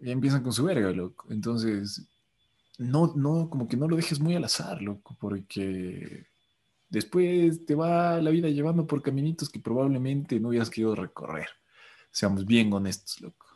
y 0.00 0.10
empiezan 0.10 0.42
con 0.42 0.52
su 0.52 0.64
verga, 0.64 0.90
loco. 0.90 1.26
Entonces, 1.30 2.06
no, 2.78 3.12
no, 3.16 3.48
como 3.48 3.66
que 3.66 3.76
no 3.76 3.88
lo 3.88 3.96
dejes 3.96 4.20
muy 4.20 4.36
al 4.36 4.44
azar, 4.44 4.82
loco, 4.82 5.16
porque 5.18 6.26
después 6.94 7.66
te 7.66 7.74
va 7.74 8.20
la 8.20 8.30
vida 8.30 8.48
llevando 8.48 8.86
por 8.86 9.02
caminitos 9.02 9.50
que 9.50 9.60
probablemente 9.60 10.38
no 10.38 10.48
hubieras 10.48 10.70
querido 10.70 10.94
recorrer. 10.94 11.48
Seamos 12.10 12.46
bien 12.46 12.72
honestos, 12.72 13.20
loco. 13.20 13.46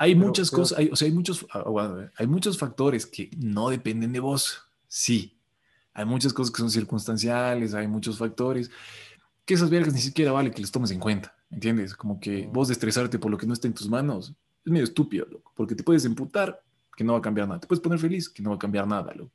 hay 0.00 0.14
muchas 0.14 0.50
cosas, 0.50 0.78
hay, 0.78 0.88
o 0.90 0.96
sea, 0.96 1.06
hay 1.06 1.12
muchos, 1.12 1.44
ah, 1.52 2.08
hay 2.16 2.26
muchos 2.26 2.56
factores 2.56 3.04
que 3.06 3.30
no 3.36 3.68
dependen 3.68 4.12
de 4.12 4.20
vos, 4.20 4.62
sí. 4.86 5.34
Hay 5.92 6.04
muchas 6.04 6.32
cosas 6.32 6.52
que 6.52 6.60
son 6.60 6.70
circunstanciales, 6.70 7.74
hay 7.74 7.88
muchos 7.88 8.18
factores 8.18 8.70
que 9.44 9.54
esas 9.54 9.68
vergas 9.68 9.94
ni 9.94 10.00
siquiera 10.00 10.30
vale 10.30 10.52
que 10.52 10.60
les 10.60 10.70
tomes 10.70 10.92
en 10.92 11.00
cuenta, 11.00 11.34
¿entiendes? 11.50 11.94
Como 11.94 12.20
que 12.20 12.48
vos 12.52 12.68
de 12.68 12.74
estresarte 12.74 13.18
por 13.18 13.32
lo 13.32 13.38
que 13.38 13.46
no 13.46 13.54
está 13.54 13.66
en 13.66 13.74
tus 13.74 13.88
manos, 13.88 14.32
es 14.64 14.70
medio 14.70 14.84
estúpido, 14.84 15.26
loco, 15.28 15.52
porque 15.56 15.74
te 15.74 15.82
puedes 15.82 16.04
emputar 16.04 16.62
que 16.96 17.02
no 17.02 17.14
va 17.14 17.18
a 17.18 17.22
cambiar 17.22 17.48
nada, 17.48 17.58
te 17.58 17.66
puedes 17.66 17.82
poner 17.82 17.98
feliz 17.98 18.28
que 18.28 18.42
no 18.42 18.50
va 18.50 18.56
a 18.56 18.58
cambiar 18.58 18.86
nada, 18.86 19.12
loco. 19.14 19.32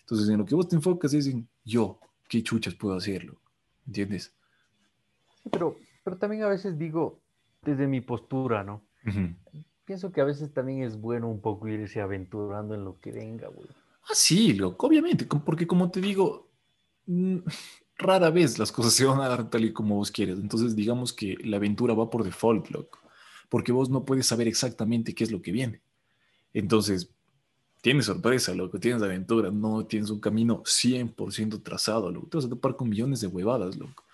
Entonces, 0.00 0.28
en 0.30 0.38
lo 0.38 0.46
que 0.46 0.54
vos 0.54 0.66
te 0.66 0.76
enfocas 0.76 1.12
es 1.12 1.26
en 1.26 1.46
yo, 1.64 2.00
qué 2.28 2.42
chuchas 2.42 2.74
puedo 2.74 2.94
hacerlo, 2.94 3.40
¿entiendes? 3.86 4.34
pero, 5.50 5.76
pero 6.04 6.16
también 6.18 6.42
a 6.42 6.48
veces 6.48 6.78
digo, 6.78 7.20
desde 7.62 7.86
mi 7.86 8.00
postura, 8.00 8.62
¿no? 8.64 8.82
Pienso 9.84 10.12
que 10.12 10.20
a 10.20 10.24
veces 10.24 10.52
también 10.52 10.82
es 10.82 11.00
bueno 11.00 11.28
un 11.28 11.40
poco 11.40 11.66
irse 11.68 12.00
aventurando 12.00 12.74
en 12.74 12.84
lo 12.84 13.00
que 13.00 13.10
venga, 13.10 13.48
güey. 13.48 13.68
Ah, 14.02 14.14
sí, 14.14 14.52
loco, 14.52 14.86
obviamente, 14.86 15.26
porque 15.26 15.66
como 15.66 15.90
te 15.90 16.00
digo, 16.00 16.50
mm, 17.06 17.38
rara 17.98 18.30
vez 18.30 18.58
las 18.58 18.70
cosas 18.70 18.92
se 18.92 19.04
van 19.04 19.20
a 19.20 19.28
dar 19.28 19.48
tal 19.48 19.64
y 19.64 19.72
como 19.72 19.96
vos 19.96 20.10
quieres. 20.10 20.38
Entonces, 20.38 20.76
digamos 20.76 21.12
que 21.12 21.36
la 21.42 21.56
aventura 21.56 21.94
va 21.94 22.10
por 22.10 22.24
default, 22.24 22.68
loco, 22.70 22.98
porque 23.48 23.72
vos 23.72 23.88
no 23.88 24.04
puedes 24.04 24.26
saber 24.26 24.46
exactamente 24.46 25.14
qué 25.14 25.24
es 25.24 25.30
lo 25.30 25.40
que 25.40 25.52
viene. 25.52 25.80
Entonces, 26.52 27.10
tienes 27.80 28.06
sorpresa, 28.06 28.54
loco, 28.54 28.78
tienes 28.78 29.02
aventura, 29.02 29.50
no 29.50 29.86
tienes 29.86 30.10
un 30.10 30.20
camino 30.20 30.62
100% 30.64 31.62
trazado, 31.62 32.10
loco. 32.10 32.28
Te 32.28 32.36
vas 32.38 32.46
a 32.46 32.48
topar 32.48 32.76
con 32.76 32.88
millones 32.88 33.20
de 33.20 33.26
huevadas, 33.26 33.76
loco. 33.76 34.04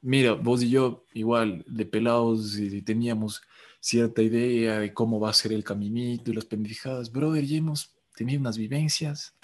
Mira, 0.00 0.32
vos 0.32 0.62
y 0.62 0.70
yo, 0.70 1.04
igual, 1.12 1.64
de 1.66 1.84
pelados, 1.84 2.56
y 2.56 2.82
teníamos 2.82 3.42
cierta 3.80 4.22
idea 4.22 4.78
de 4.80 4.92
cómo 4.92 5.18
va 5.20 5.30
a 5.30 5.34
ser 5.34 5.52
el 5.52 5.64
caminito 5.64 6.30
y 6.30 6.34
las 6.34 6.44
pendejadas. 6.44 7.10
Brother, 7.10 7.44
ya 7.44 7.56
hemos 7.56 7.94
tenido 8.14 8.40
unas 8.40 8.58
vivencias 8.58 9.34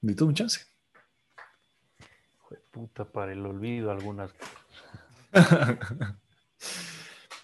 de 0.00 0.14
todo 0.14 0.28
un 0.28 0.34
chance. 0.34 0.60
puta, 2.70 3.04
para 3.04 3.32
el 3.32 3.44
olvido 3.44 3.90
algunas 3.90 4.30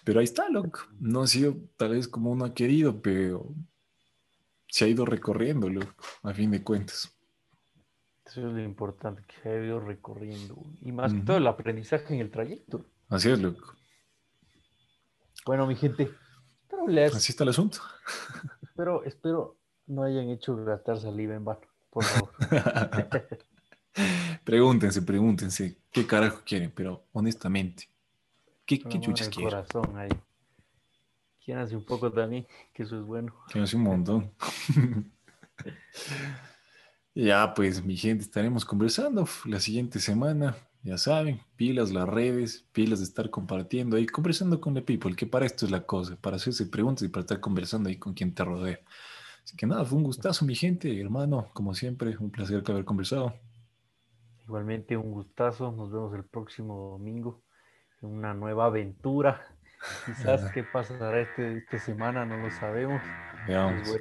pero 0.03 0.19
ahí 0.19 0.23
está, 0.23 0.49
loco. 0.49 0.79
No 0.99 1.21
ha 1.21 1.27
sido 1.27 1.55
tal 1.77 1.91
vez 1.91 2.07
como 2.07 2.31
uno 2.31 2.45
ha 2.45 2.53
querido, 2.53 3.01
pero 3.01 3.53
se 4.73 4.85
ha 4.85 4.87
ido 4.87 5.05
recorriendo, 5.05 5.69
loco, 5.69 6.03
a 6.23 6.33
fin 6.33 6.49
de 6.49 6.63
cuentas. 6.63 7.15
Eso 8.25 8.47
es 8.47 8.53
lo 8.53 8.59
importante, 8.59 9.21
que 9.27 9.35
se 9.39 9.49
ha 9.49 9.63
ido 9.63 9.79
recorriendo. 9.79 10.63
Y 10.81 10.91
más 10.91 11.13
que 11.13 11.19
todo 11.19 11.37
el 11.37 11.45
aprendizaje 11.45 12.15
en 12.15 12.21
el 12.21 12.31
trayecto. 12.31 12.83
Así 13.07 13.29
es, 13.29 13.39
loco. 13.39 13.75
Bueno, 15.45 15.67
mi 15.67 15.75
gente, 15.75 16.09
Así 17.13 17.31
está 17.31 17.43
el 17.43 17.51
asunto. 17.51 17.77
Espero, 18.63 19.03
espero 19.03 19.57
no 19.85 20.01
hayan 20.01 20.29
hecho 20.29 20.55
gastar 20.65 20.99
saliva 20.99 21.35
en 21.35 21.45
vano, 21.45 21.67
por 21.91 22.03
favor. 22.03 22.31
pregúntense, 24.43 25.03
pregúntense 25.03 25.77
qué 25.91 26.07
carajo 26.07 26.41
quieren, 26.43 26.73
pero 26.75 27.05
honestamente, 27.11 27.87
¿qué, 28.65 28.79
qué 28.79 28.99
chuches 28.99 29.29
quieren? 29.29 29.51
corazón 29.51 29.95
ahí. 29.95 30.09
Hace 31.51 31.75
un 31.75 31.85
poco 31.85 32.11
también, 32.11 32.47
que 32.73 32.83
eso 32.83 32.97
es 32.97 33.05
bueno. 33.05 33.33
Quieren 33.47 33.63
hace 33.63 33.75
un 33.75 33.83
montón. 33.83 34.31
ya, 37.15 37.53
pues, 37.53 37.83
mi 37.83 37.97
gente, 37.97 38.23
estaremos 38.23 38.65
conversando 38.65 39.27
la 39.45 39.59
siguiente 39.59 39.99
semana 39.99 40.55
ya 40.83 40.97
saben, 40.97 41.39
pilas 41.55 41.93
las 41.93 42.09
redes, 42.09 42.67
pilas 42.73 42.99
de 42.99 43.05
estar 43.05 43.29
compartiendo 43.29 43.95
ahí, 43.95 44.05
conversando 44.05 44.59
con 44.59 44.75
el 44.75 44.83
people, 44.83 45.15
que 45.15 45.25
para 45.25 45.45
esto 45.45 45.65
es 45.65 45.71
la 45.71 45.85
cosa, 45.85 46.17
para 46.17 46.35
hacerse 46.35 46.65
preguntas 46.65 47.03
y 47.03 47.07
para 47.07 47.21
estar 47.21 47.39
conversando 47.39 47.87
ahí 47.87 47.95
con 47.95 48.13
quien 48.13 48.35
te 48.35 48.43
rodea. 48.43 48.79
Así 49.45 49.55
que 49.55 49.65
nada, 49.65 49.85
fue 49.85 49.97
un 49.97 50.03
gustazo, 50.03 50.43
mi 50.43 50.55
gente, 50.55 50.99
hermano, 50.99 51.47
como 51.53 51.73
siempre, 51.73 52.17
un 52.17 52.31
placer 52.31 52.61
haber 52.67 52.83
conversado. 52.83 53.33
Igualmente 54.43 54.97
un 54.97 55.11
gustazo, 55.11 55.71
nos 55.71 55.89
vemos 55.89 56.13
el 56.15 56.25
próximo 56.25 56.89
domingo 56.91 57.43
en 58.01 58.09
una 58.09 58.33
nueva 58.33 58.65
aventura. 58.65 59.41
Quizás 60.05 60.51
qué 60.51 60.63
pasará 60.63 61.19
este, 61.19 61.57
esta 61.57 61.79
semana, 61.79 62.25
no 62.25 62.37
lo 62.37 62.51
sabemos. 62.51 63.01
Veamos. 63.47 63.99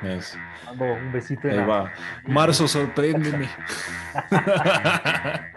Pues 0.00 0.38
un 0.78 1.12
besito. 1.12 1.48
Ahí 1.48 1.58
va. 1.58 1.92
Marzo, 2.26 2.68
sorpréndeme. 2.68 3.48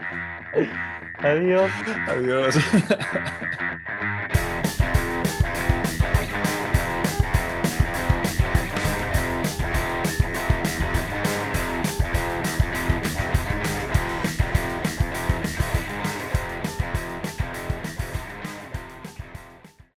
Adiós. 1.22 1.70
Adiós. 2.08 2.56